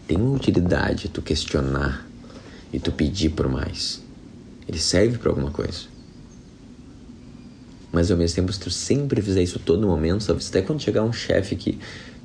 tem 0.06 0.18
uma 0.18 0.34
utilidade 0.34 1.08
tu 1.08 1.22
questionar 1.22 2.06
e 2.72 2.78
tu 2.78 2.92
pedir 2.92 3.30
por 3.30 3.48
mais. 3.48 4.02
Ele 4.68 4.78
serve 4.78 5.16
para 5.16 5.30
alguma 5.30 5.50
coisa. 5.50 5.86
Mas 7.90 8.10
ao 8.10 8.18
mesmo 8.18 8.36
tempo, 8.36 8.52
se 8.52 8.60
tu 8.60 8.70
sempre 8.70 9.22
fizer 9.22 9.42
isso 9.42 9.58
todo 9.58 9.86
momento, 9.86 10.26
talvez 10.26 10.48
até 10.50 10.60
quando 10.60 10.82
chegar 10.82 11.02
um 11.02 11.12
chefe 11.12 11.56
que 11.56 11.78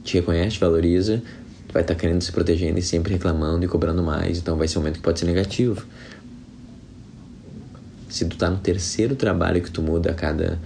te 0.04 0.16
reconhece, 0.16 0.56
te 0.56 0.60
valoriza, 0.60 1.22
tu 1.70 1.74
vai 1.74 1.82
estar 1.82 1.94
tá 1.94 2.00
querendo 2.00 2.22
se 2.22 2.32
protegendo 2.34 2.78
e 2.78 2.82
sempre 2.82 3.14
reclamando 3.14 3.64
e 3.64 3.68
cobrando 3.70 4.04
mais. 4.04 4.38
Então 4.38 4.58
vai 4.58 4.68
ser 4.68 4.78
um 4.78 4.82
momento 4.82 4.96
que 4.96 5.02
pode 5.02 5.20
ser 5.20 5.26
negativo. 5.26 5.86
Se 8.14 8.26
tu 8.26 8.38
tá 8.38 8.48
no 8.48 8.60
terceiro 8.60 9.16
trabalho 9.16 9.60
que 9.60 9.72
tu 9.72 9.82
muda 9.82 10.12
a 10.12 10.14
cada 10.14 10.60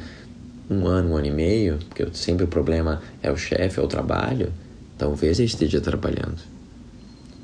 um 0.69 0.85
ano, 0.85 1.11
um 1.11 1.15
ano 1.15 1.27
e 1.27 1.31
meio, 1.31 1.79
porque 1.87 2.05
sempre 2.11 2.43
o 2.43 2.47
problema 2.47 3.01
é 3.23 3.31
o 3.31 3.37
chefe, 3.37 3.79
é 3.79 3.81
o 3.81 3.87
trabalho, 3.87 4.51
talvez 4.97 5.39
ele 5.39 5.47
esteja 5.47 5.77
atrapalhando. 5.77 6.35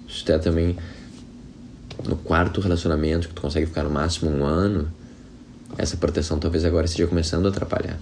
Se 0.09 0.15
está 0.15 0.37
também 0.37 0.75
no 2.05 2.17
quarto 2.17 2.59
relacionamento, 2.59 3.29
que 3.29 3.33
tu 3.33 3.41
consegue 3.41 3.65
ficar 3.65 3.83
no 3.83 3.91
máximo 3.91 4.29
um 4.29 4.43
ano, 4.43 4.91
essa 5.77 5.95
proteção 5.95 6.37
talvez 6.37 6.65
agora 6.65 6.85
esteja 6.85 7.07
começando 7.07 7.45
a 7.45 7.49
atrapalhar. 7.49 7.97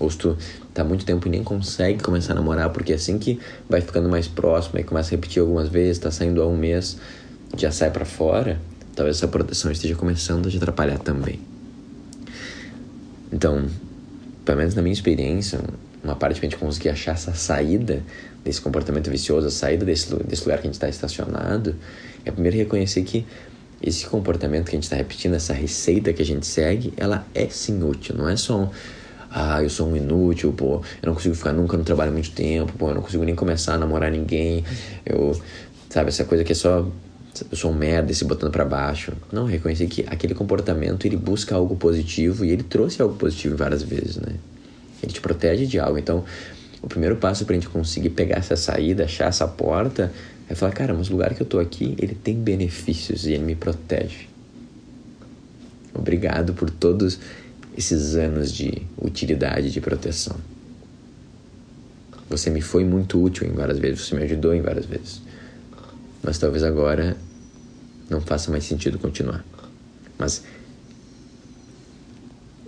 Ou 0.00 0.10
se 0.10 0.16
tu 0.16 0.34
tá 0.72 0.82
muito 0.82 1.04
tempo 1.04 1.28
e 1.28 1.30
nem 1.30 1.44
consegue 1.44 2.02
começar 2.02 2.32
a 2.32 2.36
namorar, 2.36 2.70
porque 2.70 2.94
assim 2.94 3.18
que 3.18 3.38
vai 3.68 3.82
ficando 3.82 4.08
mais 4.08 4.26
próximo 4.26 4.80
e 4.80 4.82
começa 4.82 5.10
a 5.10 5.12
repetir 5.12 5.42
algumas 5.42 5.68
vezes, 5.68 5.98
tá 5.98 6.10
saindo 6.10 6.40
há 6.40 6.46
um 6.46 6.56
mês, 6.56 6.96
já 7.54 7.70
sai 7.70 7.90
para 7.90 8.06
fora, 8.06 8.58
talvez 9.02 9.16
essa 9.16 9.26
proteção 9.26 9.72
esteja 9.72 9.96
começando 9.96 10.46
a 10.46 10.50
te 10.50 10.56
atrapalhar 10.56 10.98
também. 10.98 11.40
Então, 13.32 13.66
pelo 14.44 14.58
menos 14.58 14.74
na 14.74 14.82
minha 14.82 14.92
experiência, 14.92 15.58
uma 16.04 16.14
parte 16.14 16.38
pra 16.38 16.48
gente 16.48 16.56
conseguir 16.56 16.90
achar 16.90 17.12
essa 17.12 17.34
saída 17.34 18.02
desse 18.44 18.60
comportamento 18.60 19.10
vicioso, 19.10 19.48
a 19.48 19.50
saída 19.50 19.84
desse, 19.84 20.14
desse 20.24 20.42
lugar 20.42 20.58
que 20.58 20.66
a 20.66 20.68
gente 20.68 20.74
está 20.74 20.88
estacionado, 20.88 21.74
é 22.24 22.30
primeiro 22.30 22.56
reconhecer 22.56 23.02
que 23.02 23.26
esse 23.82 24.06
comportamento 24.06 24.66
que 24.66 24.70
a 24.70 24.78
gente 24.78 24.84
está 24.84 24.94
repetindo, 24.94 25.34
essa 25.34 25.52
receita 25.52 26.12
que 26.12 26.22
a 26.22 26.24
gente 26.24 26.46
segue, 26.46 26.92
ela 26.96 27.26
é 27.34 27.48
sim 27.48 27.82
útil, 27.82 28.14
não 28.16 28.28
é 28.28 28.36
só 28.36 28.60
um, 28.60 28.70
ah, 29.30 29.60
eu 29.60 29.70
sou 29.70 29.88
um 29.88 29.96
inútil, 29.96 30.52
pô, 30.52 30.80
eu 31.02 31.06
não 31.06 31.14
consigo 31.14 31.34
ficar 31.34 31.52
nunca 31.52 31.76
no 31.76 31.82
trabalho 31.82 32.12
muito 32.12 32.30
tempo, 32.30 32.72
pô, 32.78 32.90
eu 32.90 32.94
não 32.94 33.02
consigo 33.02 33.24
nem 33.24 33.34
começar 33.34 33.74
a 33.74 33.78
namorar 33.78 34.12
ninguém, 34.12 34.64
eu, 35.04 35.32
sabe, 35.90 36.10
essa 36.10 36.24
coisa 36.24 36.44
que 36.44 36.52
é 36.52 36.54
só 36.54 36.86
eu 37.50 37.56
sou 37.56 37.70
um 37.70 37.74
merda 37.74 38.12
se 38.12 38.24
botando 38.24 38.50
para 38.50 38.64
baixo. 38.64 39.12
Não, 39.32 39.46
reconhecer 39.46 39.86
que 39.86 40.04
aquele 40.06 40.34
comportamento 40.34 41.06
ele 41.06 41.16
busca 41.16 41.54
algo 41.54 41.74
positivo 41.76 42.44
e 42.44 42.50
ele 42.50 42.62
trouxe 42.62 43.00
algo 43.00 43.14
positivo 43.14 43.56
várias 43.56 43.82
vezes, 43.82 44.16
né? 44.16 44.34
Ele 45.02 45.12
te 45.12 45.20
protege 45.20 45.66
de 45.66 45.78
algo. 45.78 45.98
Então, 45.98 46.24
o 46.82 46.86
primeiro 46.86 47.16
passo 47.16 47.46
pra 47.46 47.54
gente 47.54 47.68
conseguir 47.68 48.10
pegar 48.10 48.36
essa 48.36 48.54
saída, 48.54 49.04
achar 49.04 49.28
essa 49.28 49.48
porta, 49.48 50.12
é 50.48 50.54
falar, 50.54 50.72
cara, 50.72 50.92
mas 50.92 51.08
o 51.08 51.12
lugar 51.12 51.34
que 51.34 51.40
eu 51.40 51.46
tô 51.46 51.58
aqui, 51.58 51.96
ele 51.98 52.14
tem 52.14 52.36
benefícios 52.36 53.26
e 53.26 53.32
ele 53.32 53.44
me 53.44 53.54
protege. 53.54 54.28
Obrigado 55.94 56.52
por 56.52 56.68
todos 56.68 57.18
esses 57.76 58.14
anos 58.14 58.52
de 58.52 58.82
utilidade 59.00 59.70
de 59.70 59.80
proteção. 59.80 60.36
Você 62.28 62.50
me 62.50 62.60
foi 62.60 62.84
muito 62.84 63.22
útil 63.22 63.46
em 63.46 63.52
várias 63.52 63.78
vezes, 63.78 64.02
você 64.02 64.14
me 64.14 64.22
ajudou 64.22 64.54
em 64.54 64.60
várias 64.60 64.84
vezes 64.84 65.21
mas 66.22 66.38
talvez 66.38 66.62
agora 66.62 67.16
não 68.08 68.20
faça 68.20 68.50
mais 68.50 68.64
sentido 68.64 68.98
continuar. 68.98 69.44
Mas 70.18 70.42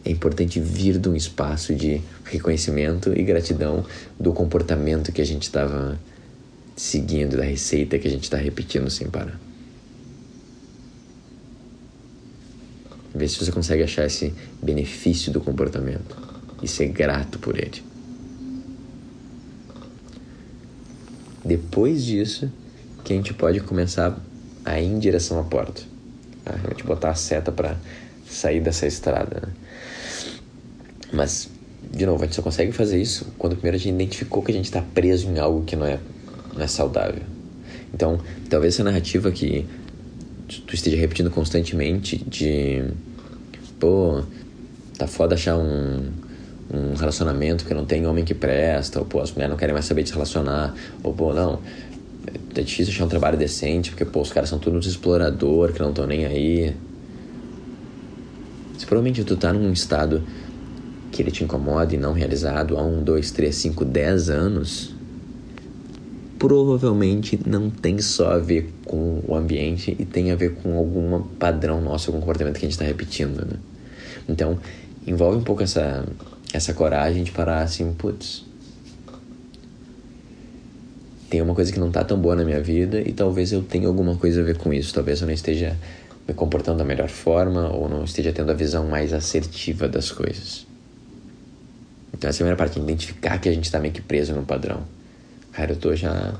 é 0.05 0.11
importante 0.11 0.61
vir 0.61 0.99
de 0.99 1.09
um 1.09 1.17
espaço 1.17 1.75
de 1.75 2.01
reconhecimento 2.25 3.19
e 3.19 3.23
gratidão 3.23 3.85
do 4.19 4.33
comportamento 4.33 5.13
que 5.13 5.23
a 5.23 5.25
gente 5.25 5.45
estava 5.45 5.99
seguindo, 6.77 7.37
da 7.37 7.45
receita 7.45 7.99
que 7.99 8.09
a 8.09 8.11
gente 8.11 8.25
está 8.25 8.37
repetindo 8.37 8.91
sem 8.91 9.09
parar. 9.09 9.41
Vê 13.15 13.29
se 13.29 13.39
você 13.39 13.53
consegue 13.53 13.83
achar 13.83 14.05
esse 14.07 14.35
benefício 14.61 15.33
do 15.33 15.41
comportamento 15.41 16.17
e 16.61 16.67
ser 16.67 16.89
grato 16.89 17.39
por 17.39 17.57
ele. 17.57 17.83
Depois 21.45 22.05
disso, 22.05 22.51
que 23.05 23.13
a 23.13 23.17
gente 23.17 23.35
pode 23.35 23.61
começar 23.61 24.19
a 24.65 24.81
ir 24.81 24.87
em 24.87 24.99
direção 24.99 25.39
à 25.39 25.45
porta. 25.45 25.83
A 26.47 26.69
gente 26.71 26.85
botar 26.85 27.11
a 27.11 27.15
seta 27.15 27.53
para 27.53 27.77
sair 28.27 28.61
dessa 28.61 28.87
estrada. 28.87 29.43
Né? 29.47 29.53
Mas, 31.13 31.49
de 31.93 32.05
novo, 32.05 32.23
a 32.23 32.27
gente 32.27 32.35
só 32.35 32.43
consegue 32.43 32.73
fazer 32.73 33.01
isso 33.01 33.27
quando 33.39 33.55
primeiro 33.55 33.77
a 33.77 33.79
gente 33.79 33.95
identificou 33.95 34.43
que 34.43 34.51
a 34.51 34.55
gente 34.55 34.65
está 34.65 34.83
preso 34.83 35.29
em 35.29 35.39
algo 35.39 35.65
que 35.65 35.77
não 35.77 35.87
é, 35.87 35.99
não 36.55 36.63
é 36.63 36.67
saudável. 36.67 37.23
Então, 37.93 38.19
talvez 38.51 38.75
essa 38.75 38.83
narrativa 38.83 39.31
que 39.31 39.67
tu 40.67 40.75
esteja 40.75 40.97
repetindo 40.97 41.31
constantemente 41.31 42.19
de 42.19 42.85
pô, 43.79 44.23
tá 44.99 45.07
foda 45.07 45.35
achar 45.35 45.57
um, 45.57 46.11
um 46.73 46.95
relacionamento 46.95 47.65
que 47.65 47.73
não 47.73 47.85
tem 47.85 48.07
homem 48.07 48.25
que 48.25 48.35
presta, 48.35 48.99
ou 48.99 49.05
pô, 49.05 49.21
as 49.21 49.31
mulheres 49.31 49.51
não 49.51 49.57
querem 49.57 49.73
mais 49.73 49.87
saber 49.87 50.03
de 50.03 50.09
se 50.09 50.15
relacionar, 50.15 50.75
ou 51.03 51.13
pô, 51.13 51.33
não, 51.33 51.61
é 52.55 52.63
difícil 52.63 52.93
achar 52.93 53.05
um 53.05 53.09
trabalho 53.09 53.37
decente, 53.37 53.91
porque 53.91 54.05
pô, 54.05 54.21
os 54.21 54.33
caras 54.33 54.49
são 54.49 54.59
todos 54.59 54.87
explorador, 54.87 55.73
que 55.73 55.81
não 55.81 55.91
estão 55.91 56.07
nem 56.07 56.25
aí. 56.25 56.75
Se 58.79 58.87
provavelmente 58.87 59.25
tu 59.25 59.37
tá 59.37 59.53
num 59.53 59.73
estado 59.73 60.23
que 61.11 61.23
ele 61.23 61.31
te 61.31 61.45
incomoda 61.45 61.95
e 61.95 61.99
não 61.99 62.13
realizado 62.13 62.77
há 62.77 62.83
um, 62.83 63.03
dois, 63.03 63.31
três, 63.31 63.55
cinco, 63.57 63.85
dez 63.85 64.29
anos, 64.29 64.95
provavelmente 66.39 67.39
não 67.47 67.71
tem 67.71 67.99
só 68.01 68.33
a 68.33 68.39
ver 68.39 68.73
com 68.85 69.23
o 69.27 69.35
ambiente 69.35 69.97
e 69.99 70.05
tem 70.05 70.33
a 70.33 70.37
ver 70.37 70.55
com 70.57 70.77
algum 70.77 71.23
padrão 71.23 71.81
nosso, 71.81 72.11
algum 72.11 72.21
comportamento 72.21 72.55
que 72.55 72.67
a 72.67 72.69
gente 72.69 72.73
está 72.73 72.85
repetindo, 72.85 73.47
né? 73.47 73.59
Então, 74.29 74.59
envolve 75.07 75.39
um 75.39 75.43
pouco 75.43 75.63
essa, 75.63 76.05
essa 76.53 76.75
coragem 76.75 77.23
de 77.23 77.31
parar 77.31 77.63
assim, 77.63 77.93
putz, 77.93 78.45
tem 81.35 81.43
uma 81.43 81.53
coisa 81.53 81.73
que 81.73 81.81
não 81.81 81.91
tá 81.91 82.05
tão 82.05 82.17
boa 82.17 82.37
na 82.37 82.45
minha 82.45 82.61
vida 82.61 83.01
e 83.01 83.13
talvez 83.13 83.51
eu 83.51 83.61
tenha 83.61 83.89
alguma 83.89 84.15
coisa 84.15 84.41
a 84.41 84.45
ver 84.45 84.57
com 84.57 84.73
isso. 84.73 84.95
Talvez 84.95 85.21
eu 85.21 85.27
não 85.27 85.35
esteja 85.35 85.77
me 86.29 86.33
comportando 86.33 86.79
da 86.79 86.85
melhor 86.85 87.09
forma 87.09 87.71
ou 87.71 87.89
não 87.89 88.05
esteja 88.05 88.33
tendo 88.33 88.53
a 88.53 88.55
visão 88.55 88.87
mais 88.87 89.13
assertiva 89.13 89.89
das 89.89 90.13
coisas. 90.13 90.65
Então 92.13 92.31
essa 92.31 92.37
é 92.37 92.39
a 92.39 92.55
primeira 92.55 92.57
parte, 92.57 92.79
identificar 92.79 93.37
que 93.39 93.49
a 93.49 93.53
gente 93.53 93.65
está 93.65 93.81
meio 93.81 93.93
que 93.93 94.01
preso 94.01 94.33
no 94.33 94.45
padrão. 94.45 94.85
Cara, 95.51 95.73
eu 95.73 95.77
tô 95.77 95.97
já 95.97 96.35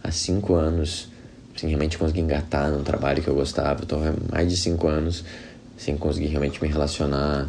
há 0.00 0.12
cinco 0.12 0.54
anos 0.54 1.08
sem 1.56 1.68
realmente 1.68 1.98
conseguir 1.98 2.20
engatar 2.20 2.70
num 2.70 2.84
trabalho 2.84 3.20
que 3.20 3.28
eu 3.28 3.34
gostava. 3.34 3.82
Eu 3.82 3.86
tô 3.86 3.96
há 3.96 4.14
mais 4.30 4.48
de 4.48 4.56
cinco 4.56 4.86
anos 4.86 5.24
sem 5.76 5.96
conseguir 5.96 6.28
realmente 6.28 6.62
me 6.62 6.68
relacionar. 6.68 7.48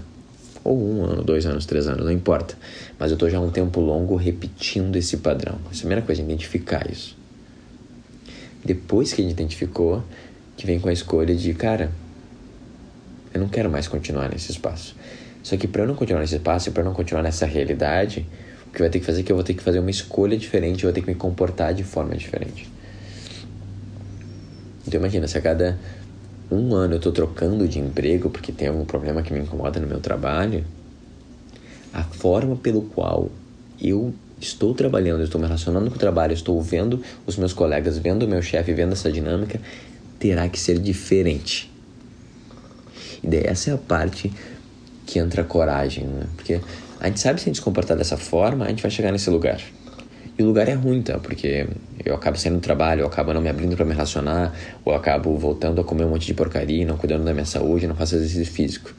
Ou 0.68 0.78
um 0.78 1.06
ano, 1.06 1.24
dois 1.24 1.46
anos, 1.46 1.66
três 1.66 1.88
anos, 1.88 2.04
não 2.04 2.12
importa. 2.12 2.58
Mas 3.00 3.10
eu 3.10 3.16
tô 3.16 3.30
já 3.30 3.38
há 3.38 3.42
um 3.42 3.50
tempo 3.50 3.80
longo 3.80 4.18
repetindo 4.18 4.98
esse 4.98 5.16
padrão. 5.16 5.56
Essa 5.72 5.76
é 5.76 5.78
a 5.78 5.80
primeira 5.80 6.02
coisa, 6.02 6.22
identificar 6.22 6.92
isso. 6.92 7.18
Depois 8.66 9.14
que 9.14 9.22
a 9.22 9.24
gente 9.24 9.32
identificou, 9.32 10.04
que 10.58 10.66
vem 10.66 10.78
com 10.78 10.90
a 10.90 10.92
escolha 10.92 11.34
de, 11.34 11.54
cara, 11.54 11.90
eu 13.34 13.40
não 13.40 13.48
quero 13.48 13.72
mais 13.72 13.88
continuar 13.88 14.30
nesse 14.30 14.52
espaço. 14.52 14.94
Só 15.42 15.56
que 15.56 15.70
para 15.70 15.84
eu 15.84 15.88
não 15.88 15.96
continuar 15.96 16.20
nesse 16.20 16.36
espaço, 16.36 16.70
para 16.74 16.82
eu 16.82 16.86
não 16.86 16.94
continuar 16.94 17.24
nessa 17.24 17.46
realidade, 17.46 18.26
o 18.68 18.72
que 18.74 18.80
vai 18.80 18.90
ter 18.90 19.00
que 19.00 19.06
fazer 19.06 19.22
é 19.22 19.24
que 19.24 19.32
eu 19.32 19.38
vou 19.38 19.46
ter 19.46 19.54
que 19.54 19.64
fazer 19.64 19.80
uma 19.80 19.90
escolha 19.90 20.36
diferente, 20.36 20.84
eu 20.84 20.90
vou 20.90 20.94
ter 20.94 21.00
que 21.00 21.08
me 21.08 21.16
comportar 21.16 21.74
de 21.74 21.86
forma 21.86 22.14
diferente. 22.14 22.70
Então 24.86 25.00
imagina, 25.00 25.30
se 25.30 25.38
a 25.38 25.42
cada 25.42 25.80
um 26.50 26.74
ano 26.74 26.94
eu 26.94 26.98
estou 26.98 27.12
trocando 27.12 27.68
de 27.68 27.80
emprego 27.80 28.30
porque 28.30 28.52
tem 28.52 28.68
algum 28.68 28.86
problema 28.86 29.22
que 29.22 29.34
me 29.34 29.40
incomoda 29.40 29.80
no 29.80 29.88
meu 29.88 30.00
trabalho, 30.00 30.64
a 31.94 32.04
forma 32.04 32.56
pelo 32.56 32.82
qual 32.84 33.30
eu 33.82 34.14
estou 34.40 34.74
trabalhando, 34.74 35.24
estou 35.24 35.40
me 35.40 35.48
relacionando 35.48 35.90
com 35.90 35.96
o 35.96 36.00
trabalho, 36.00 36.34
estou 36.34 36.62
vendo 36.62 37.02
os 37.26 37.38
meus 37.38 37.54
colegas, 37.54 37.98
vendo 37.98 38.24
o 38.24 38.28
meu 38.28 38.42
chefe, 38.42 38.74
vendo 38.74 38.94
essa 38.94 39.12
dinâmica, 39.12 39.60
terá 40.20 40.48
que 40.48 40.60
ser 40.60 40.80
diferente. 40.80 41.72
E 43.24 43.28
daí 43.28 43.44
essa 43.46 43.72
é 43.72 43.74
a 43.74 43.78
parte 43.78 44.32
que 45.06 45.20
entra 45.20 45.42
a 45.42 45.46
coragem, 45.46 46.06
né? 46.06 46.28
Porque 46.36 46.62
a 47.00 47.08
gente 47.08 47.20
sabe 47.20 47.40
se 47.40 47.46
a 47.46 47.48
gente 47.48 47.58
se 47.58 47.62
comportar 47.62 47.98
dessa 47.98 48.18
forma, 48.18 48.66
a 48.66 48.70
gente 48.70 48.82
vai 48.82 48.92
chegar 48.92 49.12
nesse 49.12 49.30
lugar. 49.30 49.62
E 50.38 50.44
o 50.44 50.46
lugar 50.46 50.68
é 50.68 50.74
ruim, 50.74 51.02
tá? 51.02 51.18
Porque 51.18 51.68
eu 52.06 52.14
acabo 52.14 52.38
saindo 52.38 52.58
do 52.58 52.62
trabalho, 52.62 53.02
eu 53.02 53.08
acabo 53.08 53.34
não 53.34 53.42
me 53.42 53.50
abrindo 53.50 53.76
para 53.76 53.84
me 53.86 53.94
relacionar, 53.94 54.56
ou 54.86 54.94
acabo 54.94 55.36
voltando 55.36 55.82
a 55.82 55.84
comer 55.84 56.06
um 56.06 56.10
monte 56.10 56.28
de 56.28 56.34
porcaria, 56.34 56.86
não 56.86 56.96
cuidando 56.96 57.24
da 57.24 57.34
minha 57.34 57.46
saúde, 57.46 57.88
não 57.88 57.96
faço 57.96 58.16
exercício 58.16 58.54
físico. 58.54 58.94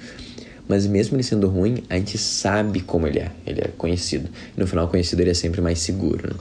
Mas 0.66 0.86
mesmo 0.86 1.16
ele 1.16 1.22
sendo 1.22 1.48
ruim, 1.48 1.84
a 1.88 1.94
gente 1.94 2.18
sabe 2.18 2.80
como 2.80 3.06
ele 3.06 3.20
é. 3.20 3.30
Ele 3.46 3.60
é 3.60 3.68
conhecido. 3.78 4.28
E 4.56 4.60
no 4.60 4.66
final, 4.66 4.88
conhecido 4.88 5.22
ele 5.22 5.30
é 5.30 5.34
sempre 5.34 5.60
mais 5.60 5.78
seguro. 5.78 6.28
Né? 6.28 6.40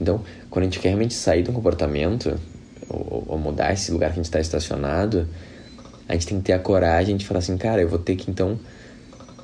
Então, 0.00 0.22
quando 0.50 0.62
a 0.62 0.66
gente 0.66 0.80
quer 0.80 0.88
realmente 0.88 1.14
sair 1.14 1.42
de 1.42 1.50
um 1.50 1.54
comportamento, 1.54 2.40
ou, 2.88 3.24
ou 3.28 3.38
mudar 3.38 3.72
esse 3.72 3.92
lugar 3.92 4.08
que 4.08 4.14
a 4.14 4.16
gente 4.16 4.24
está 4.24 4.40
estacionado, 4.40 5.28
a 6.08 6.14
gente 6.14 6.26
tem 6.26 6.38
que 6.38 6.44
ter 6.44 6.52
a 6.54 6.58
coragem 6.58 7.16
de 7.16 7.26
falar 7.26 7.38
assim, 7.38 7.56
cara, 7.56 7.82
eu 7.82 7.88
vou 7.88 7.98
ter 7.98 8.16
que 8.16 8.30
então 8.30 8.58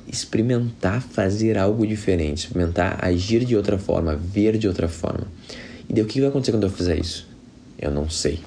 experimentar 0.07 1.01
fazer 1.01 1.57
algo 1.57 1.85
diferente, 1.85 2.45
experimentar 2.45 3.03
agir 3.03 3.45
de 3.45 3.55
outra 3.55 3.77
forma, 3.77 4.15
ver 4.15 4.57
de 4.57 4.67
outra 4.67 4.87
forma. 4.87 5.27
E 5.89 5.93
daí 5.93 6.03
o 6.03 6.07
que 6.07 6.19
vai 6.19 6.29
acontecer 6.29 6.51
quando 6.51 6.63
eu 6.63 6.69
fizer 6.69 6.97
isso? 6.97 7.27
Eu 7.79 7.91
não 7.91 8.09
sei. 8.09 8.39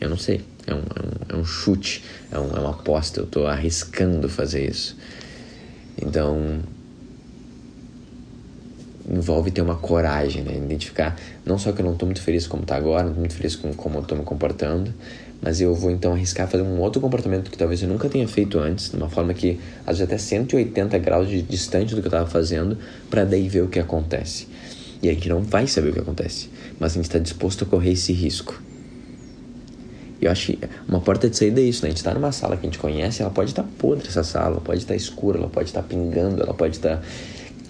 Eu 0.00 0.08
não 0.08 0.16
sei. 0.16 0.40
É 0.66 0.74
um, 0.74 0.78
é 0.78 0.80
um, 0.80 1.36
é 1.36 1.40
um 1.40 1.44
chute, 1.44 2.04
é, 2.30 2.38
um, 2.38 2.56
é 2.56 2.60
uma 2.60 2.70
aposta. 2.70 3.20
Eu 3.20 3.24
estou 3.24 3.46
arriscando 3.46 4.28
fazer 4.28 4.68
isso. 4.68 4.96
Então, 6.00 6.60
envolve 9.10 9.50
ter 9.50 9.60
uma 9.60 9.76
coragem, 9.76 10.42
né? 10.42 10.56
Identificar 10.56 11.18
não 11.44 11.58
só 11.58 11.72
que 11.72 11.80
eu 11.80 11.84
não 11.84 11.92
estou 11.92 12.06
muito 12.06 12.22
feliz 12.22 12.46
como 12.46 12.62
está 12.62 12.76
agora, 12.76 13.02
não 13.02 13.10
estou 13.10 13.20
muito 13.20 13.34
feliz 13.34 13.56
com 13.56 13.74
como 13.74 13.98
eu 13.98 14.02
estou 14.02 14.16
me 14.16 14.24
comportando, 14.24 14.94
mas 15.42 15.60
eu 15.60 15.74
vou 15.74 15.90
então 15.90 16.12
arriscar 16.12 16.46
fazer 16.46 16.62
um 16.62 16.78
outro 16.80 17.00
comportamento 17.00 17.50
que 17.50 17.56
talvez 17.56 17.82
eu 17.82 17.88
nunca 17.88 18.08
tenha 18.08 18.28
feito 18.28 18.58
antes, 18.58 18.90
de 18.90 18.96
uma 18.96 19.08
forma 19.08 19.32
que 19.32 19.58
às 19.86 19.98
vezes 19.98 20.02
até 20.02 20.18
180 20.18 20.98
graus 20.98 21.28
de 21.28 21.40
distante 21.42 21.94
do 21.94 22.00
que 22.00 22.08
eu 22.08 22.10
estava 22.10 22.28
fazendo, 22.28 22.76
para 23.08 23.24
daí 23.24 23.48
ver 23.48 23.62
o 23.62 23.68
que 23.68 23.78
acontece. 23.78 24.46
E 25.02 25.08
a 25.08 25.12
gente 25.14 25.28
não 25.28 25.42
vai 25.42 25.66
saber 25.66 25.90
o 25.90 25.92
que 25.94 26.00
acontece, 26.00 26.50
mas 26.78 26.92
a 26.92 26.94
gente 26.96 27.06
está 27.06 27.18
disposto 27.18 27.64
a 27.64 27.66
correr 27.66 27.92
esse 27.92 28.12
risco. 28.12 28.60
E 30.20 30.26
eu 30.26 30.30
acho 30.30 30.52
que 30.52 30.58
uma 30.86 31.00
porta 31.00 31.30
de 31.30 31.36
saída 31.36 31.60
é 31.60 31.64
isso, 31.64 31.82
né? 31.82 31.88
A 31.88 31.90
gente 31.90 31.98
está 31.98 32.12
numa 32.12 32.30
sala 32.30 32.54
que 32.56 32.66
a 32.66 32.68
gente 32.70 32.78
conhece, 32.78 33.22
ela 33.22 33.30
pode 33.30 33.50
estar 33.50 33.62
tá 33.62 33.68
podre 33.78 34.06
essa 34.06 34.22
sala, 34.22 34.60
pode 34.60 34.80
estar 34.80 34.92
tá 34.92 34.96
escura, 34.96 35.38
ela 35.38 35.48
pode 35.48 35.70
estar 35.70 35.80
tá 35.80 35.88
pingando, 35.88 36.42
ela 36.42 36.52
pode 36.52 36.76
estar 36.76 36.98
tá 36.98 37.02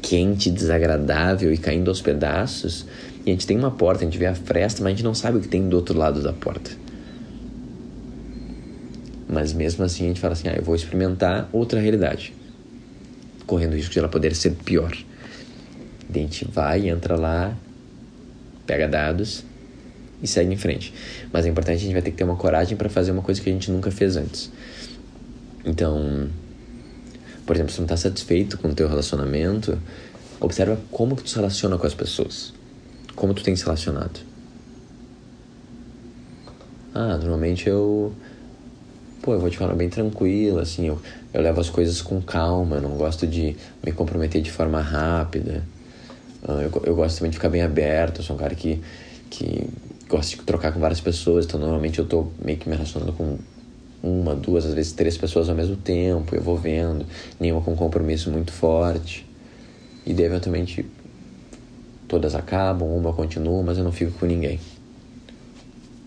quente, 0.02 0.50
desagradável 0.50 1.52
e 1.52 1.56
caindo 1.56 1.88
aos 1.88 2.00
pedaços. 2.00 2.84
E 3.24 3.30
a 3.30 3.32
gente 3.32 3.46
tem 3.46 3.56
uma 3.56 3.70
porta, 3.70 4.02
a 4.02 4.04
gente 4.04 4.18
vê 4.18 4.26
a 4.26 4.34
fresta, 4.34 4.82
mas 4.82 4.92
a 4.92 4.96
gente 4.96 5.04
não 5.04 5.14
sabe 5.14 5.38
o 5.38 5.40
que 5.40 5.46
tem 5.46 5.68
do 5.68 5.76
outro 5.76 5.96
lado 5.96 6.20
da 6.20 6.32
porta. 6.32 6.72
Mas 9.30 9.52
mesmo 9.52 9.84
assim 9.84 10.04
a 10.04 10.08
gente 10.08 10.20
fala 10.20 10.32
assim: 10.32 10.48
ah, 10.48 10.54
eu 10.56 10.62
vou 10.62 10.74
experimentar 10.74 11.48
outra 11.52 11.80
realidade, 11.80 12.34
correndo 13.46 13.72
o 13.72 13.76
risco 13.76 13.92
de 13.92 13.98
ela 13.98 14.08
poder 14.08 14.34
ser 14.34 14.50
pior. 14.50 14.92
a 14.92 16.18
gente 16.18 16.44
vai, 16.46 16.88
entra 16.88 17.16
lá, 17.16 17.56
pega 18.66 18.88
dados 18.88 19.44
e 20.20 20.26
segue 20.26 20.52
em 20.52 20.56
frente. 20.56 20.92
Mas 21.32 21.46
é 21.46 21.48
importante 21.48 21.76
a 21.76 21.80
gente 21.80 21.92
vai 21.92 22.02
ter 22.02 22.10
que 22.10 22.16
ter 22.16 22.24
uma 22.24 22.34
coragem 22.34 22.76
para 22.76 22.88
fazer 22.88 23.12
uma 23.12 23.22
coisa 23.22 23.40
que 23.40 23.48
a 23.48 23.52
gente 23.52 23.70
nunca 23.70 23.90
fez 23.92 24.16
antes. 24.16 24.50
Então, 25.64 26.28
por 27.46 27.54
exemplo, 27.54 27.72
se 27.72 27.78
não 27.78 27.84
está 27.84 27.96
satisfeito 27.96 28.58
com 28.58 28.68
o 28.68 28.74
teu 28.74 28.88
relacionamento, 28.88 29.78
observa 30.40 30.76
como 30.90 31.14
que 31.14 31.22
tu 31.22 31.30
se 31.30 31.36
relaciona 31.36 31.78
com 31.78 31.86
as 31.86 31.94
pessoas. 31.94 32.52
Como 33.14 33.32
tu 33.32 33.44
tem 33.44 33.54
se 33.54 33.62
relacionado. 33.64 34.18
Ah, 36.92 37.16
normalmente 37.16 37.68
eu 37.68 38.12
pô, 39.22 39.34
eu 39.34 39.40
vou 39.40 39.50
de 39.50 39.56
forma 39.56 39.74
bem 39.74 39.88
tranquila, 39.88 40.62
assim, 40.62 40.86
eu, 40.86 40.98
eu 41.32 41.42
levo 41.42 41.60
as 41.60 41.68
coisas 41.68 42.00
com 42.00 42.20
calma, 42.20 42.76
eu 42.76 42.82
não 42.82 42.96
gosto 42.96 43.26
de 43.26 43.56
me 43.84 43.92
comprometer 43.92 44.40
de 44.40 44.50
forma 44.50 44.80
rápida. 44.80 45.62
Uh, 46.42 46.62
eu, 46.62 46.82
eu 46.84 46.94
gosto 46.94 47.18
também 47.18 47.30
de 47.30 47.36
ficar 47.36 47.50
bem 47.50 47.62
aberto, 47.62 48.18
eu 48.18 48.24
sou 48.24 48.34
um 48.34 48.38
cara 48.38 48.54
que, 48.54 48.80
que 49.28 49.68
gosta 50.08 50.36
de 50.36 50.42
trocar 50.42 50.72
com 50.72 50.80
várias 50.80 51.00
pessoas, 51.00 51.44
então 51.44 51.60
normalmente 51.60 51.98
eu 51.98 52.06
tô 52.06 52.28
meio 52.42 52.58
que 52.58 52.68
me 52.68 52.74
relacionando 52.74 53.12
com 53.12 53.38
uma, 54.02 54.34
duas, 54.34 54.64
às 54.64 54.74
vezes 54.74 54.92
três 54.92 55.16
pessoas 55.16 55.48
ao 55.48 55.54
mesmo 55.54 55.76
tempo, 55.76 56.34
eu 56.34 56.40
vou 56.40 56.56
vendo, 56.56 57.04
nenhuma 57.38 57.60
com 57.60 57.76
compromisso 57.76 58.30
muito 58.30 58.52
forte. 58.52 59.26
E 60.06 60.14
daí, 60.14 60.24
eventualmente, 60.24 60.86
todas 62.08 62.34
acabam, 62.34 62.88
uma 62.88 63.12
continua, 63.12 63.62
mas 63.62 63.76
eu 63.76 63.84
não 63.84 63.92
fico 63.92 64.12
com 64.12 64.26
ninguém. 64.26 64.58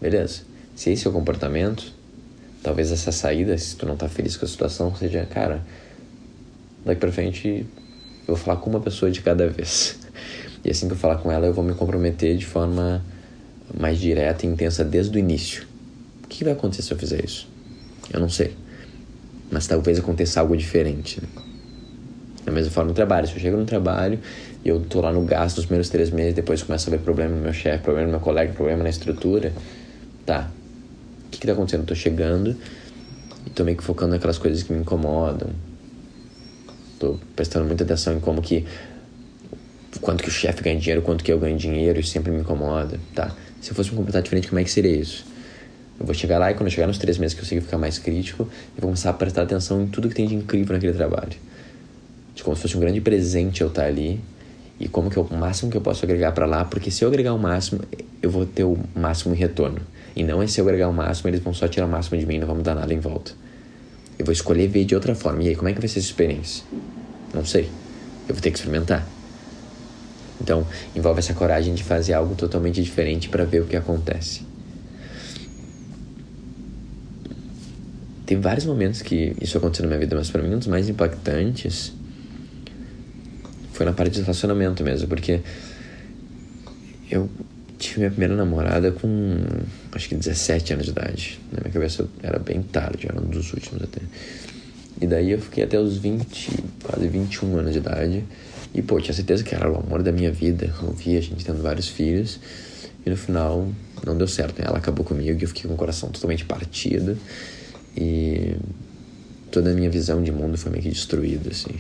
Beleza? 0.01 0.41
Se 0.75 0.89
esse 0.89 1.05
é 1.05 1.09
o 1.09 1.13
comportamento, 1.13 1.93
talvez 2.63 2.91
essa 2.91 3.11
saída, 3.11 3.57
se 3.57 3.75
tu 3.75 3.85
não 3.85 3.97
tá 3.97 4.07
feliz 4.07 4.37
com 4.37 4.45
a 4.45 4.47
situação, 4.47 4.95
seja, 4.95 5.25
cara, 5.25 5.61
daqui 6.85 7.01
pra 7.01 7.11
frente 7.11 7.65
eu 8.27 8.35
vou 8.35 8.37
falar 8.37 8.57
com 8.57 8.69
uma 8.69 8.79
pessoa 8.79 9.11
de 9.11 9.21
cada 9.21 9.47
vez. 9.47 9.99
E 10.63 10.71
assim 10.71 10.87
que 10.87 10.93
eu 10.93 10.97
falar 10.97 11.17
com 11.17 11.29
ela, 11.29 11.45
eu 11.45 11.53
vou 11.53 11.63
me 11.63 11.75
comprometer 11.75 12.37
de 12.37 12.45
forma 12.45 13.03
mais 13.77 13.99
direta 13.99 14.45
e 14.45 14.49
intensa 14.49 14.83
desde 14.83 15.17
o 15.17 15.19
início. 15.19 15.67
O 16.23 16.27
que 16.27 16.43
vai 16.45 16.53
acontecer 16.53 16.83
se 16.83 16.93
eu 16.93 16.97
fizer 16.97 17.23
isso? 17.23 17.49
Eu 18.11 18.21
não 18.21 18.29
sei. 18.29 18.55
Mas 19.51 19.67
talvez 19.67 19.99
aconteça 19.99 20.39
algo 20.39 20.55
diferente. 20.55 21.21
Né? 21.21 21.27
Da 22.45 22.51
mesma 22.51 22.71
forma 22.71 22.89
no 22.89 22.95
trabalho. 22.95 23.27
Se 23.27 23.33
eu 23.33 23.39
chego 23.39 23.57
no 23.57 23.65
trabalho 23.65 24.19
e 24.63 24.69
eu 24.69 24.79
tô 24.79 25.01
lá 25.01 25.11
no 25.11 25.23
gasto 25.25 25.57
nos 25.57 25.65
primeiros 25.65 25.89
três 25.89 26.09
meses, 26.09 26.33
depois 26.33 26.63
começo 26.63 26.87
a 26.87 26.91
ver 26.91 26.99
problema 26.99 27.35
no 27.35 27.41
meu 27.41 27.53
chefe, 27.53 27.83
problema 27.83 28.07
no 28.07 28.11
meu 28.13 28.21
colega, 28.21 28.53
problema 28.53 28.83
na 28.83 28.89
estrutura, 28.89 29.51
tá, 30.25 30.49
que 31.43 31.47
tá 31.47 31.53
acontecendo? 31.53 31.81
Eu 31.81 31.87
tô 31.87 31.95
chegando 31.95 32.55
e 33.45 33.49
tô 33.49 33.63
meio 33.65 33.77
que 33.77 33.83
focando 33.83 34.13
naquelas 34.13 34.37
coisas 34.37 34.63
que 34.63 34.71
me 34.71 34.79
incomodam. 34.79 35.49
Tô 36.97 37.19
prestando 37.35 37.65
muita 37.65 37.83
atenção 37.83 38.15
em 38.15 38.19
como 38.19 38.41
que 38.41 38.65
quanto 39.99 40.23
que 40.23 40.29
o 40.29 40.31
chefe 40.31 40.63
ganha 40.63 40.79
dinheiro, 40.79 41.01
quanto 41.01 41.23
que 41.23 41.31
eu 41.31 41.37
ganho 41.37 41.57
dinheiro, 41.57 41.99
isso 41.99 42.09
sempre 42.09 42.31
me 42.31 42.39
incomoda, 42.39 42.99
tá? 43.13 43.35
Se 43.61 43.71
eu 43.71 43.75
fosse 43.75 43.91
me 43.91 43.97
comportar 43.97 44.21
diferente, 44.21 44.47
como 44.47 44.59
é 44.59 44.63
que 44.63 44.71
seria 44.71 44.95
isso? 44.95 45.25
Eu 45.99 46.05
vou 46.05 46.15
chegar 46.15 46.39
lá 46.39 46.51
e 46.51 46.55
quando 46.55 46.69
chegar 46.69 46.87
nos 46.87 46.97
três 46.97 47.17
meses 47.17 47.33
que 47.33 47.41
eu 47.41 47.43
consigo 47.43 47.61
ficar 47.61 47.77
mais 47.77 47.99
crítico, 47.99 48.43
eu 48.43 48.81
vou 48.81 48.89
começar 48.89 49.09
a 49.11 49.13
prestar 49.13 49.43
atenção 49.43 49.81
em 49.81 49.87
tudo 49.87 50.09
que 50.09 50.15
tem 50.15 50.27
de 50.27 50.35
incrível 50.35 50.73
naquele 50.73 50.93
trabalho. 50.93 51.33
de 52.33 52.43
como 52.43 52.55
se 52.55 52.61
fosse 52.63 52.75
um 52.75 52.79
grande 52.79 52.99
presente 52.99 53.61
eu 53.61 53.67
estar 53.67 53.85
ali 53.85 54.19
e 54.79 54.87
como 54.87 55.09
que 55.09 55.19
é 55.19 55.21
o 55.21 55.33
máximo 55.33 55.69
que 55.69 55.77
eu 55.77 55.81
posso 55.81 56.03
agregar 56.03 56.31
para 56.31 56.45
lá, 56.45 56.65
porque 56.65 56.89
se 56.89 57.03
eu 57.03 57.07
agregar 57.09 57.33
o 57.33 57.39
máximo, 57.39 57.81
eu 58.21 58.31
vou 58.31 58.45
ter 58.45 58.63
o 58.63 58.77
máximo 58.95 59.35
em 59.35 59.37
retorno. 59.37 59.81
E 60.15 60.23
não 60.23 60.41
é 60.41 60.47
se 60.47 60.59
eu 60.61 60.65
agregar 60.65 60.89
o 60.89 60.93
máximo, 60.93 61.29
eles 61.29 61.39
vão 61.39 61.53
só 61.53 61.67
tirar 61.67 61.85
o 61.85 61.89
máximo 61.89 62.19
de 62.19 62.25
mim 62.25 62.37
não 62.39 62.47
vão 62.47 62.55
mudar 62.55 62.75
nada 62.75 62.93
em 62.93 62.99
volta. 62.99 63.31
Eu 64.17 64.25
vou 64.25 64.33
escolher 64.33 64.67
ver 64.67 64.85
de 64.85 64.93
outra 64.93 65.15
forma. 65.15 65.43
E 65.43 65.49
aí, 65.49 65.55
como 65.55 65.69
é 65.69 65.73
que 65.73 65.79
vai 65.79 65.87
ser 65.87 65.99
essa 65.99 66.07
experiência? 66.07 66.63
Não 67.33 67.43
sei. 67.43 67.69
Eu 68.27 68.35
vou 68.35 68.41
ter 68.41 68.51
que 68.51 68.57
experimentar. 68.57 69.07
Então, 70.39 70.67
envolve 70.95 71.19
essa 71.19 71.33
coragem 71.33 71.73
de 71.73 71.83
fazer 71.83 72.13
algo 72.13 72.35
totalmente 72.35 72.81
diferente 72.81 73.29
para 73.29 73.43
ver 73.43 73.61
o 73.61 73.65
que 73.65 73.75
acontece. 73.75 74.41
Tem 78.25 78.39
vários 78.39 78.65
momentos 78.65 79.01
que 79.01 79.35
isso 79.41 79.57
aconteceu 79.57 79.83
na 79.83 79.89
minha 79.89 79.99
vida, 79.99 80.15
mas 80.15 80.29
para 80.29 80.41
mim 80.41 80.55
um 80.55 80.59
dos 80.59 80.67
mais 80.67 80.87
impactantes 80.89 81.93
foi 83.73 83.85
na 83.85 83.93
parte 83.93 84.13
de 84.13 84.21
relacionamento 84.21 84.83
mesmo, 84.83 85.07
porque 85.07 85.41
eu 87.09 87.29
tive 87.83 87.99
minha 87.99 88.11
primeira 88.11 88.35
namorada 88.35 88.91
com 88.91 89.37
acho 89.91 90.09
que 90.09 90.15
17 90.15 90.73
anos 90.73 90.85
de 90.85 90.91
idade. 90.91 91.39
Na 91.51 91.59
minha 91.61 91.71
cabeça 91.71 92.07
era 92.21 92.39
bem 92.39 92.61
tarde, 92.61 93.07
era 93.07 93.19
um 93.19 93.25
dos 93.25 93.51
últimos 93.53 93.83
até. 93.83 94.01
E 95.01 95.07
daí 95.07 95.31
eu 95.31 95.39
fiquei 95.39 95.63
até 95.63 95.77
os 95.77 95.97
20, 95.97 96.49
quase 96.83 97.07
21 97.07 97.57
anos 97.57 97.73
de 97.73 97.79
idade. 97.79 98.23
E 98.73 98.81
pô, 98.81 98.99
tinha 98.99 99.13
certeza 99.13 99.43
que 99.43 99.53
era 99.53 99.69
o 99.69 99.77
amor 99.77 100.01
da 100.01 100.11
minha 100.11 100.31
vida. 100.31 100.73
Eu 100.81 100.91
via 100.91 101.19
a 101.19 101.21
gente 101.21 101.43
tendo 101.43 101.61
vários 101.61 101.89
filhos. 101.89 102.39
E 103.05 103.09
no 103.09 103.17
final 103.17 103.67
não 104.05 104.17
deu 104.17 104.27
certo. 104.27 104.61
Ela 104.61 104.77
acabou 104.77 105.05
comigo 105.05 105.37
e 105.37 105.43
eu 105.43 105.47
fiquei 105.47 105.63
com 105.63 105.73
o 105.73 105.77
coração 105.77 106.09
totalmente 106.09 106.45
partido. 106.45 107.17
E 107.97 108.55
toda 109.51 109.71
a 109.71 109.73
minha 109.73 109.89
visão 109.89 110.23
de 110.23 110.31
mundo 110.31 110.57
foi 110.57 110.71
meio 110.71 110.83
que 110.83 110.89
destruída, 110.89 111.49
assim. 111.49 111.75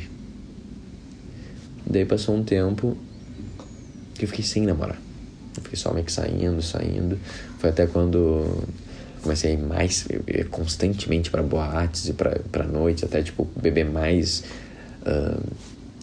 Daí 1.85 2.05
passou 2.05 2.35
um 2.35 2.43
tempo 2.43 2.97
que 4.15 4.25
eu 4.25 4.27
fiquei 4.27 4.43
sem 4.43 4.63
namorar. 4.63 4.99
Eu 5.55 5.63
fiquei 5.63 5.77
só 5.77 5.93
meio 5.93 6.05
que 6.05 6.11
saindo, 6.11 6.61
saindo. 6.61 7.19
Foi 7.59 7.69
até 7.69 7.85
quando 7.87 8.65
comecei 9.23 9.55
mais 9.55 10.05
constantemente 10.51 11.31
para 11.31 11.41
boates 11.41 12.09
e 12.09 12.13
para 12.13 12.65
noites, 12.65 13.03
até 13.05 13.23
tipo 13.23 13.47
beber 13.55 13.85
mais 13.85 14.43
uh, 15.01 15.41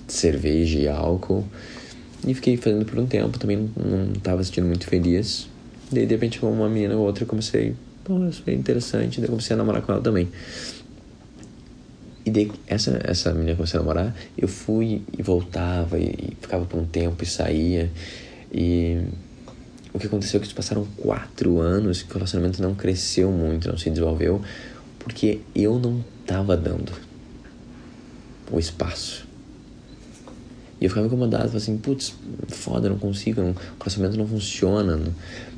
cerveja 0.09 0.79
e 0.79 0.89
álcool. 0.89 1.45
E 2.27 2.35
fiquei 2.35 2.57
fazendo 2.57 2.85
por 2.85 2.99
um 2.99 3.07
tempo, 3.07 3.39
também 3.39 3.71
não 3.77 4.13
estava 4.13 4.43
sentindo 4.43 4.67
muito 4.67 4.87
feliz. 4.87 5.49
Daí 5.93 6.07
de 6.07 6.15
repente 6.15 6.45
uma 6.45 6.69
menina 6.69 6.95
ou 6.95 7.07
outra 7.07 7.25
eu 7.25 7.29
comecei, 7.29 7.75
pô, 8.05 8.27
isso 8.27 8.43
é 8.47 8.53
interessante, 8.53 9.21
daí 9.21 9.29
comecei 9.29 9.55
a 9.55 9.57
namorar 9.57 9.83
com 9.83 9.93
ela 9.93 10.01
também. 10.01 10.29
E 12.25 12.31
daí 12.31 12.51
essa, 12.67 13.01
essa 13.03 13.33
menina 13.33 13.57
comecei 13.57 13.79
a 13.79 13.83
namorar, 13.83 14.15
eu 14.37 14.49
fui 14.49 15.03
e 15.17 15.23
voltava 15.23 15.99
e, 15.99 16.09
e 16.09 16.37
ficava 16.41 16.65
por 16.65 16.79
um 16.79 16.87
tempo 16.87 17.23
e 17.23 17.27
saía. 17.27 17.91
E 18.53 19.01
o 19.92 19.98
que 19.98 20.07
aconteceu 20.07 20.40
é 20.40 20.44
que 20.44 20.55
passaram 20.55 20.87
quatro 20.96 21.59
anos 21.61 22.03
que 22.03 22.11
o 22.11 22.14
relacionamento 22.14 22.62
não 22.62 22.74
cresceu 22.74 23.31
muito, 23.31 23.68
não 23.68 23.76
se 23.76 23.90
desenvolveu, 23.90 24.40
porque 24.98 25.40
eu 25.55 25.79
não 25.79 26.05
tava 26.26 26.57
dando 26.57 26.92
o 28.50 28.59
espaço. 28.59 29.26
E 30.81 30.85
eu 30.85 30.88
ficava 30.88 31.07
incomodado, 31.07 31.42
falava 31.44 31.59
assim, 31.59 31.76
putz, 31.76 32.14
foda, 32.48 32.88
não 32.88 32.98
consigo, 32.98 33.42
não, 33.42 33.50
o 33.50 33.57
relacionamento 33.79 34.18
não 34.18 34.26
funciona, 34.26 34.96
não, 34.96 35.14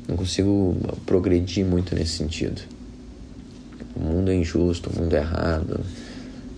não 0.07 0.17
consigo 0.17 0.75
progredir 1.05 1.65
muito 1.65 1.95
nesse 1.95 2.17
sentido. 2.17 2.61
O 3.95 3.99
mundo 3.99 4.31
é 4.31 4.35
injusto, 4.35 4.89
o 4.89 4.99
mundo 4.99 5.13
é 5.13 5.19
errado, 5.19 5.79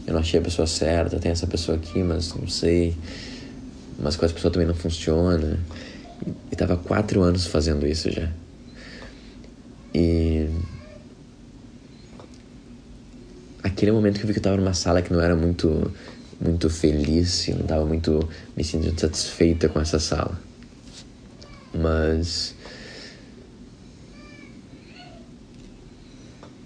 eu 0.07 0.13
não 0.13 0.19
achei 0.19 0.39
a 0.39 0.43
pessoa 0.43 0.65
certa, 0.65 1.19
tem 1.19 1.31
essa 1.31 1.45
pessoa 1.45 1.77
aqui, 1.77 2.01
mas 2.01 2.33
não 2.33 2.47
sei, 2.47 2.95
mas 3.99 4.15
com 4.15 4.25
essa 4.25 4.33
pessoa 4.33 4.51
também 4.51 4.67
não 4.67 4.75
funciona. 4.75 5.59
E 6.51 6.55
tava 6.55 6.77
quatro 6.77 7.21
anos 7.21 7.45
fazendo 7.47 7.85
isso 7.85 8.11
já. 8.11 8.29
E. 9.93 10.49
Aquele 13.63 13.91
momento 13.91 14.19
que 14.19 14.23
eu 14.23 14.27
vi 14.27 14.33
que 14.33 14.39
eu 14.39 14.43
tava 14.43 14.57
numa 14.57 14.73
sala 14.73 15.01
que 15.01 15.11
não 15.11 15.19
era 15.19 15.35
muito 15.35 15.91
muito 16.39 16.69
feliz, 16.69 17.47
eu 17.47 17.57
não 17.57 17.65
tava 17.65 17.85
muito 17.85 18.27
me 18.55 18.63
sentindo 18.63 18.99
satisfeita 18.99 19.69
com 19.69 19.79
essa 19.79 19.99
sala. 19.99 20.39
Mas 21.73 22.53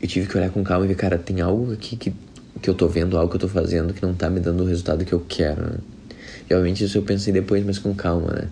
eu 0.01 0.07
tive 0.07 0.27
que 0.27 0.37
olhar 0.37 0.49
com 0.49 0.63
calma 0.63 0.85
e 0.85 0.87
ver, 0.87 0.95
cara, 0.95 1.17
tem 1.17 1.41
algo 1.41 1.73
aqui 1.73 1.95
que, 1.95 2.13
que 2.61 2.69
eu 2.69 2.73
tô 2.73 2.87
vendo, 2.87 3.17
algo 3.17 3.29
que 3.29 3.35
eu 3.35 3.41
tô 3.41 3.47
fazendo 3.47 3.93
que 3.93 4.01
não 4.01 4.13
tá 4.13 4.29
me 4.29 4.39
dando 4.39 4.63
o 4.63 4.65
resultado 4.65 5.05
que 5.05 5.13
eu 5.13 5.19
quero, 5.27 5.61
né? 5.61 5.77
E 6.49 6.53
obviamente 6.53 6.83
isso 6.83 6.97
eu 6.97 7.03
pensei 7.03 7.31
depois, 7.31 7.63
mas 7.63 7.77
com 7.77 7.93
calma, 7.93 8.31
né? 8.33 8.49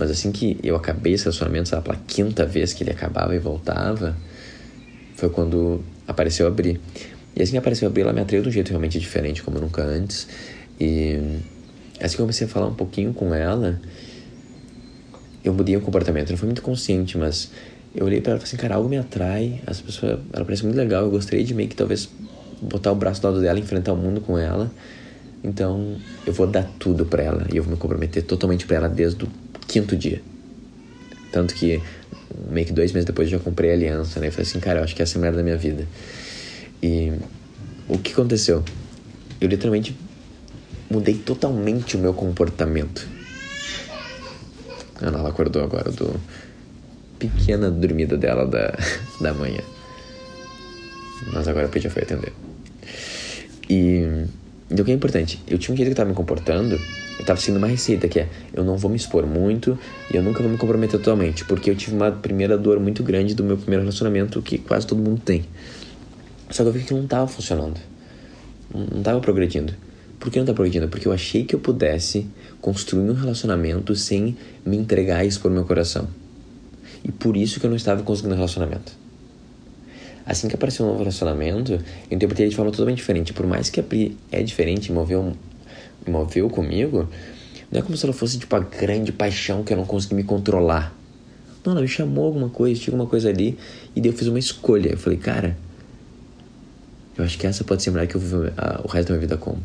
Mas 0.00 0.10
assim 0.10 0.32
que 0.32 0.58
eu 0.62 0.74
acabei 0.74 1.12
esse 1.12 1.24
relacionamento, 1.24 1.68
sabe, 1.68 1.84
pela 1.84 1.98
quinta 2.06 2.46
vez 2.46 2.72
que 2.72 2.82
ele 2.82 2.90
acabava 2.90 3.34
e 3.34 3.38
voltava, 3.38 4.16
foi 5.14 5.28
quando 5.28 5.84
apareceu 6.08 6.46
a 6.46 6.50
Bri. 6.50 6.80
E 7.36 7.42
assim 7.42 7.52
que 7.52 7.58
apareceu 7.58 7.86
a 7.86 7.90
Bri, 7.90 8.00
ela 8.00 8.12
me 8.14 8.20
atraiu 8.22 8.42
de 8.42 8.48
um 8.48 8.52
jeito 8.52 8.68
realmente 8.70 8.98
diferente, 8.98 9.42
como 9.42 9.60
nunca 9.60 9.82
antes. 9.82 10.26
E 10.80 11.20
assim 12.00 12.16
que 12.16 12.22
eu 12.22 12.24
comecei 12.24 12.46
a 12.46 12.50
falar 12.50 12.66
um 12.66 12.74
pouquinho 12.74 13.12
com 13.12 13.34
ela, 13.34 13.78
eu 15.44 15.52
mudei 15.52 15.76
o 15.76 15.82
comportamento. 15.82 16.30
Não 16.30 16.38
foi 16.38 16.46
muito 16.46 16.62
consciente, 16.62 17.18
mas 17.18 17.50
eu 17.94 18.06
olhei 18.06 18.22
para 18.22 18.32
ela 18.32 18.38
e 18.38 18.40
falei 18.40 18.54
assim, 18.54 18.56
cara, 18.56 18.76
algo 18.76 18.88
me 18.88 18.96
atrai, 18.96 19.60
essa 19.66 19.82
pessoa, 19.82 20.18
ela 20.32 20.46
parece 20.46 20.64
muito 20.64 20.76
legal, 20.76 21.04
eu 21.04 21.10
gostaria 21.10 21.44
de 21.44 21.52
meio 21.52 21.68
que 21.68 21.76
talvez 21.76 22.08
botar 22.62 22.90
o 22.90 22.94
braço 22.94 23.20
do 23.20 23.28
lado 23.28 23.40
dela, 23.42 23.58
enfrentar 23.58 23.92
o 23.92 23.96
mundo 23.96 24.22
com 24.22 24.38
ela. 24.38 24.70
Então, 25.44 25.96
eu 26.26 26.32
vou 26.32 26.46
dar 26.46 26.64
tudo 26.78 27.04
para 27.04 27.22
ela 27.22 27.46
e 27.52 27.58
eu 27.58 27.62
vou 27.62 27.72
me 27.72 27.78
comprometer 27.78 28.22
totalmente 28.22 28.66
para 28.66 28.76
ela 28.76 28.88
desde 28.88 29.24
o 29.24 29.28
quinto 29.70 29.96
dia. 29.96 30.20
Tanto 31.30 31.54
que, 31.54 31.80
meio 32.50 32.66
que 32.66 32.72
dois 32.72 32.92
meses 32.92 33.06
depois, 33.06 33.30
eu 33.30 33.38
já 33.38 33.44
comprei 33.44 33.70
a 33.70 33.74
aliança, 33.74 34.18
né? 34.18 34.26
Eu 34.26 34.32
falei 34.32 34.48
assim, 34.48 34.58
cara, 34.58 34.80
eu 34.80 34.84
acho 34.84 34.96
que 34.96 35.02
essa 35.02 35.14
é 35.14 35.16
a 35.16 35.20
mulher 35.20 35.36
da 35.36 35.42
minha 35.42 35.56
vida. 35.56 35.86
E 36.82 37.12
o 37.88 37.96
que 37.98 38.12
aconteceu? 38.12 38.64
Eu 39.40 39.48
literalmente 39.48 39.96
mudei 40.90 41.14
totalmente 41.14 41.96
o 41.96 42.00
meu 42.00 42.12
comportamento. 42.12 43.06
Ana, 45.00 45.18
ela 45.18 45.28
acordou 45.28 45.62
agora 45.62 45.90
do 45.90 46.20
pequena 47.18 47.70
dormida 47.70 48.16
dela 48.16 48.46
da, 48.46 48.76
da 49.20 49.32
manhã. 49.32 49.62
Mas 51.32 51.46
agora 51.46 51.70
a 51.72 51.78
já 51.78 51.90
foi 51.90 52.02
atender. 52.02 52.32
E 53.68 54.26
então 54.70 54.82
o 54.82 54.84
que 54.84 54.92
é 54.92 54.94
importante? 54.94 55.40
Eu 55.48 55.58
tinha 55.58 55.74
um 55.74 55.76
jeito 55.76 55.88
que 55.88 55.92
eu 55.92 55.96
tava 55.96 56.08
me 56.08 56.14
comportando 56.14 56.78
eu 57.20 57.26
tava 57.26 57.38
seguindo 57.38 57.58
uma 57.58 57.66
receita 57.66 58.08
que 58.08 58.18
é 58.18 58.28
eu 58.52 58.64
não 58.64 58.78
vou 58.78 58.90
me 58.90 58.96
expor 58.96 59.26
muito 59.26 59.78
e 60.10 60.16
eu 60.16 60.22
nunca 60.22 60.42
vou 60.42 60.50
me 60.50 60.56
comprometer 60.56 60.98
totalmente, 60.98 61.44
porque 61.44 61.70
eu 61.70 61.76
tive 61.76 61.94
uma 61.94 62.10
primeira 62.10 62.56
dor 62.56 62.80
muito 62.80 63.02
grande 63.02 63.34
do 63.34 63.44
meu 63.44 63.58
primeiro 63.58 63.82
relacionamento 63.82 64.40
que 64.40 64.56
quase 64.56 64.86
todo 64.86 65.02
mundo 65.02 65.20
tem. 65.22 65.44
Só 66.48 66.62
que 66.62 66.70
eu 66.70 66.72
vi 66.72 66.82
que 66.82 66.94
não 66.94 67.06
tava 67.06 67.26
funcionando. 67.26 67.78
Não 68.74 69.02
tava 69.02 69.20
progredindo. 69.20 69.74
Por 70.18 70.30
que 70.30 70.38
não 70.38 70.46
tá 70.46 70.54
progredindo? 70.54 70.88
Porque 70.88 71.06
eu 71.06 71.12
achei 71.12 71.44
que 71.44 71.54
eu 71.54 71.60
pudesse 71.60 72.26
construir 72.58 73.10
um 73.10 73.14
relacionamento 73.14 73.94
sem 73.94 74.34
me 74.64 74.78
entregar 74.78 75.22
e 75.22 75.28
expor 75.28 75.50
meu 75.50 75.66
coração. 75.66 76.08
E 77.04 77.12
por 77.12 77.36
isso 77.36 77.60
que 77.60 77.66
eu 77.66 77.70
não 77.70 77.76
estava 77.76 78.02
conseguindo 78.02 78.34
um 78.34 78.38
relacionamento. 78.38 78.99
Assim 80.24 80.48
que 80.48 80.54
apareceu 80.54 80.84
um 80.84 80.88
novo 80.88 81.00
relacionamento, 81.00 81.72
eu 81.72 81.80
interpretei 82.10 82.48
de 82.48 82.54
forma 82.54 82.70
totalmente 82.70 82.98
diferente. 82.98 83.32
Por 83.32 83.46
mais 83.46 83.70
que 83.70 83.80
a 83.80 83.82
Pri 83.82 84.16
é 84.30 84.42
diferente, 84.42 84.92
moveu 84.92 85.32
moveu 86.06 86.48
comigo, 86.48 87.08
não 87.70 87.80
é 87.80 87.82
como 87.82 87.96
se 87.96 88.04
ela 88.04 88.12
fosse 88.12 88.38
tipo 88.38 88.54
a 88.56 88.60
grande 88.60 89.12
paixão 89.12 89.62
que 89.62 89.72
eu 89.72 89.76
não 89.76 89.84
consegui 89.84 90.14
me 90.14 90.24
controlar. 90.24 90.94
Não, 91.64 91.72
ela 91.72 91.82
me 91.82 91.88
chamou 91.88 92.24
alguma 92.24 92.48
coisa, 92.48 92.80
tinha 92.80 92.94
alguma 92.94 93.08
coisa 93.08 93.28
ali, 93.28 93.58
e 93.94 94.00
daí 94.00 94.10
eu 94.10 94.16
fiz 94.16 94.26
uma 94.28 94.38
escolha. 94.38 94.90
Eu 94.90 94.96
falei, 94.96 95.18
cara, 95.18 95.56
eu 97.16 97.24
acho 97.24 97.38
que 97.38 97.46
essa 97.46 97.62
pode 97.62 97.82
ser 97.82 97.90
a 97.90 97.92
mulher 97.92 98.06
que 98.06 98.14
eu 98.14 98.20
vivo 98.20 98.44
o 98.82 98.88
resto 98.88 99.08
da 99.08 99.14
minha 99.14 99.20
vida 99.20 99.36
como. 99.36 99.62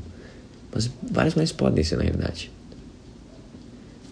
Mas 0.74 0.89
várias 1.10 1.36
mulheres 1.36 1.54
podem 1.54 1.84
ser, 1.84 1.96
na 1.96 2.04
realidade. 2.04 2.52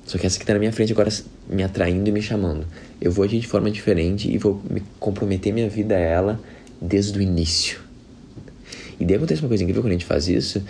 Só 0.06 0.18
que 0.18 0.26
essa 0.26 0.38
que 0.38 0.46
tá 0.46 0.54
na 0.54 0.60
minha 0.60 0.72
frente 0.72 0.92
agora 0.92 1.10
me 1.50 1.64
atraindo 1.64 2.08
e 2.10 2.12
me 2.12 2.22
chamando. 2.22 2.66
Eu 3.00 3.12
vou 3.12 3.24
agir 3.24 3.40
de 3.40 3.48
forma 3.48 3.72
diferente 3.72 4.30
e 4.30 4.38
vou 4.38 4.62
me 4.70 4.82
comprometer 5.00 5.54
minha 5.54 5.70
vida 5.70 5.96
a 5.96 6.00
ela 6.00 6.40
desde 6.82 7.18
o 7.18 7.22
início. 7.22 7.80
E 9.00 9.06
daí 9.06 9.16
acontece 9.16 9.42
uma 9.42 9.48
coisa 9.48 9.64
incrível 9.64 9.82
quando 9.82 9.92
a 9.92 9.96
gente 9.96 10.06
faz 10.06 10.28
isso, 10.28 10.62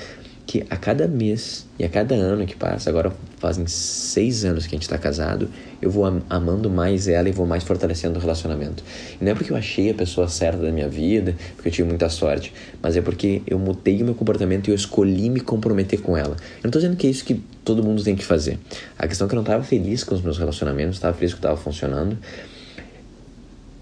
que 0.46 0.66
a 0.70 0.76
cada 0.76 1.08
mês 1.08 1.66
e 1.80 1.86
a 1.86 1.90
cada 1.90 2.16
ano 2.16 2.46
que 2.46 2.56
passa, 2.56 2.90
agora 2.90 3.14
fazem 3.40 3.66
seis 3.66 4.44
anos 4.44 4.68
que 4.68 4.76
a 4.76 4.78
gente 4.78 4.84
está 4.84 4.98
casado, 4.98 5.50
eu 5.82 5.90
vou 5.90 6.06
amando 6.30 6.70
mais 6.70 7.08
ela 7.08 7.30
e 7.30 7.32
vou 7.32 7.46
mais 7.46 7.64
fortalecendo 7.64 8.20
o 8.20 8.22
relacionamento. 8.22 8.84
E 9.20 9.24
não 9.24 9.32
é 9.32 9.36
porque 9.36 9.52
eu 9.52 9.56
achei 9.58 9.90
a 9.90 9.94
pessoa 9.94 10.28
certa 10.28 10.62
da 10.62 10.72
minha 10.72 10.90
vida, 10.90 11.36
porque 11.56 11.70
eu 11.70 11.74
tive 11.74 11.88
muita 11.88 12.10
sorte, 12.10 12.54
mas 12.82 12.98
é 12.98 13.02
porque 13.02 13.42
eu 13.48 13.58
mudei 13.58 14.02
o 14.02 14.06
meu 14.06 14.16
comportamento 14.16 14.68
e 14.68 14.72
eu 14.72 14.76
escolhi 14.76 15.30
me 15.30 15.40
comprometer 15.40 16.02
com 16.02 16.18
ela. 16.18 16.36
Eu 16.36 16.64
não 16.64 16.70
estou 16.70 16.82
dizendo 16.82 16.98
que 16.98 17.08
é 17.08 17.10
isso 17.10 17.24
que 17.24 17.42
todo 17.64 17.82
mundo 17.82 18.04
tem 18.04 18.16
que 18.16 18.26
fazer. 18.26 18.60
A 18.98 19.08
questão 19.08 19.26
é 19.26 19.30
que 19.30 19.34
eu 19.34 19.38
não 19.38 19.44
estava 19.44 19.64
feliz 19.64 20.04
com 20.04 20.14
os 20.14 20.22
meus 20.22 20.38
relacionamentos, 20.38 20.96
estava 20.96 21.16
feliz 21.16 21.34
que 21.34 21.40
estava 21.40 21.58
funcionando. 21.58 22.18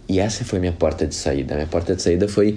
E 0.08 0.20
essa 0.20 0.46
foi 0.46 0.60
minha 0.60 0.74
porta 0.74 1.08
de 1.08 1.16
saída. 1.16 1.56
Minha 1.56 1.68
porta 1.68 1.96
de 1.96 2.02
saída 2.02 2.28
foi 2.28 2.56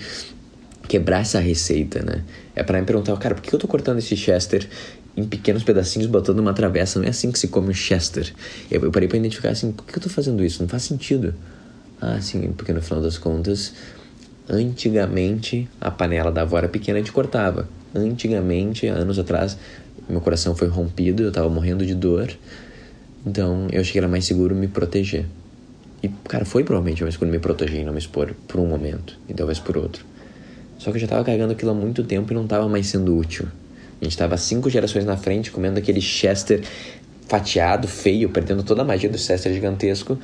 quebrar 0.88 1.22
essa 1.22 1.38
receita, 1.38 2.02
né? 2.02 2.22
É 2.56 2.62
para 2.62 2.80
me 2.80 2.86
perguntar, 2.86 3.16
cara, 3.16 3.34
por 3.34 3.42
que 3.42 3.52
eu 3.52 3.58
tô 3.58 3.66
cortando 3.66 3.98
esse 3.98 4.16
Chester 4.16 4.68
em 5.16 5.24
pequenos 5.24 5.64
pedacinhos, 5.64 6.08
botando 6.08 6.38
uma 6.38 6.52
travessa? 6.52 6.98
Não 6.98 7.06
é 7.06 7.10
assim 7.10 7.32
que 7.32 7.38
se 7.38 7.48
come 7.48 7.70
um 7.70 7.74
Chester. 7.74 8.32
Eu, 8.70 8.82
eu 8.82 8.92
parei 8.92 9.08
pra 9.08 9.18
identificar 9.18 9.50
assim, 9.50 9.72
por 9.72 9.84
que 9.84 9.98
eu 9.98 10.02
tô 10.02 10.08
fazendo 10.08 10.44
isso? 10.44 10.62
Não 10.62 10.68
faz 10.68 10.84
sentido. 10.84 11.34
Ah, 12.00 12.20
sim, 12.20 12.52
porque 12.56 12.72
no 12.72 12.80
final 12.80 13.02
das 13.02 13.18
contas, 13.18 13.72
antigamente 14.48 15.68
a 15.80 15.90
panela 15.90 16.30
da 16.30 16.42
avó 16.42 16.58
era 16.58 16.68
pequena 16.68 16.98
e 16.98 17.00
a 17.00 17.04
gente 17.04 17.12
cortava. 17.12 17.68
Antigamente, 17.94 18.86
anos 18.86 19.18
atrás, 19.18 19.56
meu 20.08 20.20
coração 20.20 20.54
foi 20.54 20.68
rompido, 20.68 21.22
eu 21.22 21.32
tava 21.32 21.48
morrendo 21.48 21.84
de 21.84 21.94
dor. 21.94 22.30
Então 23.26 23.68
eu 23.72 23.80
achei 23.80 23.92
que 23.92 23.98
era 23.98 24.08
mais 24.08 24.24
seguro 24.24 24.54
me 24.54 24.68
proteger. 24.68 25.26
E, 26.02 26.08
cara, 26.28 26.44
foi 26.44 26.62
provavelmente 26.62 27.02
mais 27.02 27.14
seguro 27.14 27.30
me 27.30 27.38
proteger 27.38 27.80
e 27.80 27.84
não 27.84 27.92
me 27.92 27.98
expor 27.98 28.34
por 28.46 28.60
um 28.60 28.66
momento, 28.66 29.18
e 29.26 29.32
talvez 29.32 29.58
por 29.58 29.78
outro. 29.78 30.04
Só 30.78 30.90
que 30.90 30.96
eu 30.96 31.00
já 31.00 31.06
tava 31.06 31.24
carregando 31.24 31.52
aquilo 31.52 31.70
há 31.70 31.74
muito 31.74 32.02
tempo 32.04 32.32
e 32.32 32.34
não 32.34 32.46
tava 32.46 32.68
mais 32.68 32.86
sendo 32.86 33.16
útil. 33.16 33.46
A 34.00 34.04
gente 34.04 34.16
tava 34.16 34.36
cinco 34.36 34.68
gerações 34.68 35.04
na 35.04 35.16
frente 35.16 35.50
comendo 35.50 35.78
aquele 35.78 36.00
Chester 36.00 36.62
fatiado, 37.28 37.88
feio, 37.88 38.28
perdendo 38.28 38.62
toda 38.62 38.82
a 38.82 38.84
magia 38.84 39.08
do 39.08 39.16
Chester 39.16 39.52
gigantesco, 39.52 40.18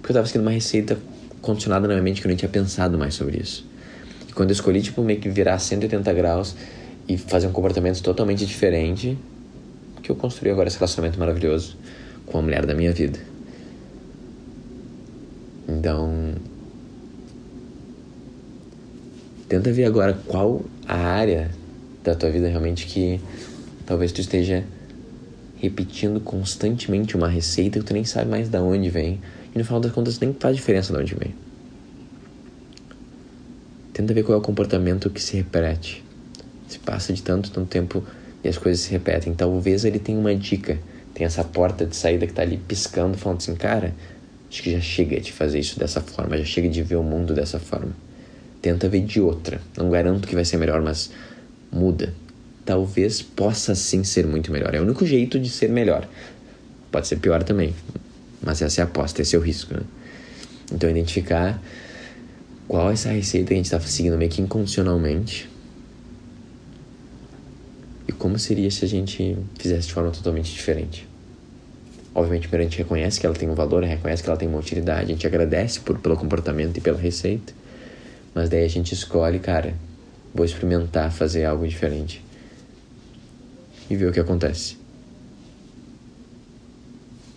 porque 0.00 0.12
eu 0.12 0.14
tava 0.14 0.26
seguindo 0.26 0.42
uma 0.42 0.52
receita 0.52 0.96
condicionada 1.42 1.88
na 1.88 1.94
minha 1.94 2.02
mente 2.02 2.20
que 2.20 2.26
eu 2.26 2.28
nem 2.28 2.36
tinha 2.36 2.48
pensado 2.48 2.96
mais 2.96 3.14
sobre 3.14 3.38
isso. 3.38 3.66
E 4.28 4.32
quando 4.32 4.50
eu 4.50 4.54
escolhi, 4.54 4.80
tipo, 4.80 5.02
meio 5.02 5.20
que 5.20 5.28
virar 5.28 5.58
180 5.58 6.12
graus 6.12 6.54
e 7.08 7.18
fazer 7.18 7.46
um 7.46 7.52
comportamento 7.52 8.02
totalmente 8.02 8.46
diferente, 8.46 9.18
que 10.02 10.10
eu 10.10 10.16
construí 10.16 10.50
agora 10.50 10.68
esse 10.68 10.78
relacionamento 10.78 11.18
maravilhoso 11.18 11.76
com 12.26 12.38
a 12.38 12.42
mulher 12.42 12.64
da 12.66 12.74
minha 12.74 12.92
vida. 12.92 13.18
Então, 15.68 16.34
tenta 19.48 19.72
ver 19.72 19.84
agora 19.84 20.16
qual 20.26 20.62
a 20.86 20.96
área 20.96 21.50
da 22.02 22.14
tua 22.14 22.30
vida 22.30 22.48
realmente 22.48 22.86
que 22.86 23.20
talvez 23.86 24.12
tu 24.12 24.20
esteja 24.20 24.64
repetindo 25.56 26.20
constantemente 26.20 27.16
uma 27.16 27.28
receita 27.28 27.78
que 27.78 27.84
tu 27.84 27.94
nem 27.94 28.04
sabe 28.04 28.30
mais 28.30 28.48
de 28.48 28.58
onde 28.58 28.90
vem 28.90 29.20
e 29.54 29.58
no 29.58 29.64
final 29.64 29.80
das 29.80 29.92
contas 29.92 30.18
nem 30.18 30.34
faz 30.34 30.56
diferença 30.56 30.92
de 30.92 30.98
onde 30.98 31.14
vem. 31.14 31.34
Tenta 33.92 34.12
ver 34.12 34.24
qual 34.24 34.36
é 34.36 34.38
o 34.38 34.42
comportamento 34.42 35.08
que 35.08 35.22
se 35.22 35.36
repete. 35.36 36.04
Se 36.68 36.78
passa 36.80 37.12
de 37.12 37.22
tanto, 37.22 37.50
tanto 37.50 37.68
tempo 37.68 38.04
e 38.42 38.48
as 38.48 38.58
coisas 38.58 38.84
se 38.84 38.90
repetem. 38.90 39.32
Talvez 39.32 39.84
ele 39.84 40.00
tenha 40.00 40.18
uma 40.18 40.34
dica, 40.34 40.78
tem 41.14 41.24
essa 41.24 41.44
porta 41.44 41.86
de 41.86 41.94
saída 41.94 42.26
que 42.26 42.32
tá 42.32 42.42
ali 42.42 42.56
piscando, 42.56 43.16
falando 43.16 43.38
assim, 43.38 43.54
cara, 43.54 43.94
acho 44.50 44.62
que 44.62 44.72
já 44.72 44.80
chega 44.80 45.20
de 45.20 45.32
fazer 45.32 45.60
isso 45.60 45.78
dessa 45.78 46.00
forma, 46.00 46.36
já 46.36 46.44
chega 46.44 46.68
de 46.68 46.82
ver 46.82 46.96
o 46.96 47.02
mundo 47.02 47.32
dessa 47.32 47.60
forma. 47.60 47.92
Tenta 48.64 48.88
ver 48.88 49.02
de 49.02 49.20
outra. 49.20 49.60
Não 49.76 49.90
garanto 49.90 50.26
que 50.26 50.34
vai 50.34 50.42
ser 50.42 50.56
melhor, 50.56 50.80
mas 50.80 51.10
muda. 51.70 52.14
Talvez 52.64 53.20
possa 53.20 53.74
sim 53.74 54.02
ser 54.02 54.26
muito 54.26 54.50
melhor. 54.50 54.74
É 54.74 54.80
o 54.80 54.84
único 54.84 55.04
jeito 55.04 55.38
de 55.38 55.50
ser 55.50 55.68
melhor. 55.68 56.08
Pode 56.90 57.06
ser 57.06 57.16
pior 57.16 57.42
também, 57.42 57.74
mas 58.40 58.62
essa 58.62 58.80
é 58.80 58.82
a 58.82 58.86
aposta, 58.86 59.20
esse 59.20 59.36
é 59.36 59.38
o 59.38 59.42
risco, 59.42 59.74
né? 59.74 59.82
Então, 60.72 60.88
identificar 60.88 61.62
qual 62.66 62.88
é 62.88 62.94
essa 62.94 63.10
receita 63.10 63.48
que 63.48 63.52
a 63.52 63.56
gente 63.58 63.66
está 63.66 63.78
seguindo 63.80 64.16
meio 64.16 64.30
que 64.30 64.40
incondicionalmente 64.40 65.46
e 68.08 68.12
como 68.12 68.38
seria 68.38 68.70
se 68.70 68.82
a 68.82 68.88
gente 68.88 69.36
fizesse 69.58 69.88
de 69.88 69.92
forma 69.92 70.10
totalmente 70.10 70.50
diferente. 70.50 71.06
Obviamente, 72.14 72.48
primeiro 72.48 72.66
a 72.66 72.70
gente 72.70 72.78
reconhece 72.78 73.20
que 73.20 73.26
ela 73.26 73.34
tem 73.34 73.46
um 73.46 73.54
valor, 73.54 73.84
reconhece 73.84 74.22
que 74.22 74.30
ela 74.30 74.38
tem 74.38 74.48
uma 74.48 74.58
utilidade, 74.58 75.02
a 75.02 75.14
gente 75.14 75.26
agradece 75.26 75.80
por, 75.80 75.98
pelo 75.98 76.16
comportamento 76.16 76.78
e 76.78 76.80
pela 76.80 76.98
receita, 76.98 77.52
mas 78.34 78.48
daí 78.48 78.64
a 78.64 78.68
gente 78.68 78.92
escolhe, 78.92 79.38
cara, 79.38 79.74
vou 80.34 80.44
experimentar 80.44 81.12
fazer 81.12 81.44
algo 81.44 81.66
diferente 81.66 82.22
e 83.88 83.94
ver 83.94 84.08
o 84.08 84.12
que 84.12 84.18
acontece. 84.18 84.76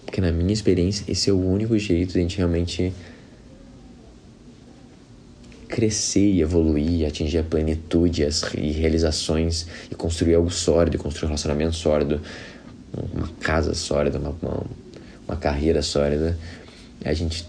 Porque 0.06 0.20
na 0.20 0.32
minha 0.32 0.54
experiência, 0.54 1.06
esse 1.08 1.30
é 1.30 1.34
o 1.34 1.40
único 1.40 1.78
jeito 1.78 2.14
de 2.14 2.20
a 2.20 2.22
gente 2.22 2.38
realmente 2.38 2.92
crescer 5.68 6.32
e 6.32 6.42
evoluir, 6.42 7.06
atingir 7.06 7.40
a 7.40 7.44
plenitude 7.44 8.24
as, 8.24 8.42
e 8.56 8.72
realizações 8.72 9.68
e 9.92 9.96
construir 9.96 10.34
algo 10.34 10.50
sólido, 10.50 10.98
construir 10.98 11.26
um 11.26 11.30
relacionamento 11.30 11.76
sólido, 11.76 12.22
uma 13.14 13.28
casa 13.42 13.76
sólida, 13.76 14.18
uma, 14.18 14.36
uma, 14.42 14.64
uma 15.28 15.38
carreira 15.38 15.82
sólida. 15.82 16.38
A 17.04 17.14
gente 17.14 17.46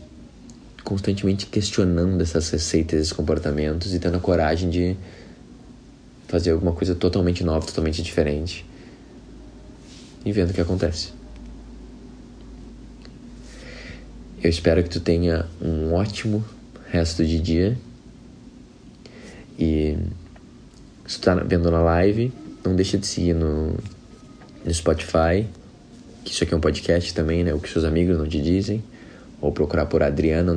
constantemente 0.85 1.47
questionando 1.47 2.21
essas 2.23 2.49
receitas, 2.51 3.01
esses 3.01 3.13
comportamentos 3.13 3.95
e 3.95 3.99
tendo 3.99 4.17
a 4.17 4.21
coragem 4.21 4.71
de 4.71 4.97
fazer 6.27 6.51
alguma 6.51 6.73
coisa 6.73 6.95
totalmente 6.95 7.43
nova, 7.43 7.67
totalmente 7.67 8.03
diferente 8.03 8.65
e 10.25 10.33
vendo 10.33 10.51
o 10.51 10.55
que 10.55 10.61
acontece. 10.61 11.11
Eu 14.43 14.51
espero 14.51 14.83
que 14.83 14.89
tu 14.89 15.01
tenha 15.01 15.47
um 15.61 15.93
ótimo 15.93 16.45
resto 16.91 17.25
de 17.25 17.41
dia. 17.41 17.77
E 19.59 19.99
se 21.07 21.19
tu 21.19 21.25
tá 21.25 21.35
vendo 21.35 21.71
na 21.71 21.81
live, 21.83 22.33
não 22.65 22.77
deixa 22.77 22.97
de 22.97 23.07
seguir 23.07 23.35
no, 23.35 23.77
no 24.65 24.73
Spotify, 24.75 25.47
que 26.25 26.33
isso 26.33 26.45
aqui 26.45 26.55
é 26.55 26.57
um 26.57 26.61
podcast 26.61 27.13
também, 27.13 27.43
né? 27.43 27.53
O 27.53 27.59
que 27.59 27.69
seus 27.69 27.85
amigos 27.85 28.17
não 28.17 28.29
te 28.29 28.41
dizem. 28.41 28.83
Ou 29.41 29.53
procurar 29.53 29.87
por 29.87 30.03
Adriano, 30.03 30.53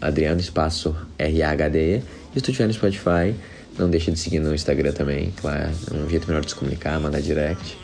Adriano 0.00 0.40
espaço 0.40 0.94
R-A-H-D-E. 1.18 2.02
E 2.34 2.40
se 2.40 2.40
tu 2.40 2.52
no 2.66 2.72
Spotify, 2.72 3.34
não 3.78 3.88
deixa 3.90 4.12
de 4.12 4.18
seguir 4.18 4.38
no 4.38 4.54
Instagram 4.54 4.92
também, 4.92 5.32
claro. 5.40 5.70
É 5.90 5.94
um 5.94 6.08
jeito 6.08 6.26
melhor 6.28 6.44
de 6.44 6.50
se 6.50 6.56
comunicar, 6.56 6.98
mandar 7.00 7.20
direct. 7.20 7.76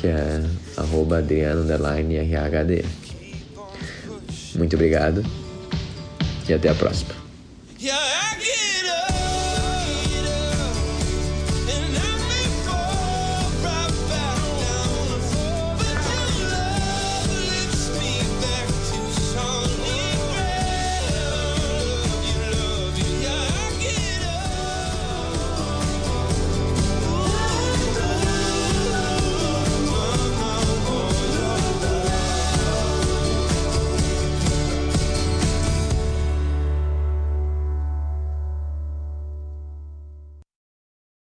Que 0.00 0.08
é 0.08 0.42
arroba 0.76 1.18
Adriano 1.18 1.64
R-A-H-D-E. 2.16 3.04
Muito 4.58 4.74
obrigado 4.76 5.24
e 6.48 6.54
até 6.54 6.68
a 6.68 6.74
próxima. 6.74 7.14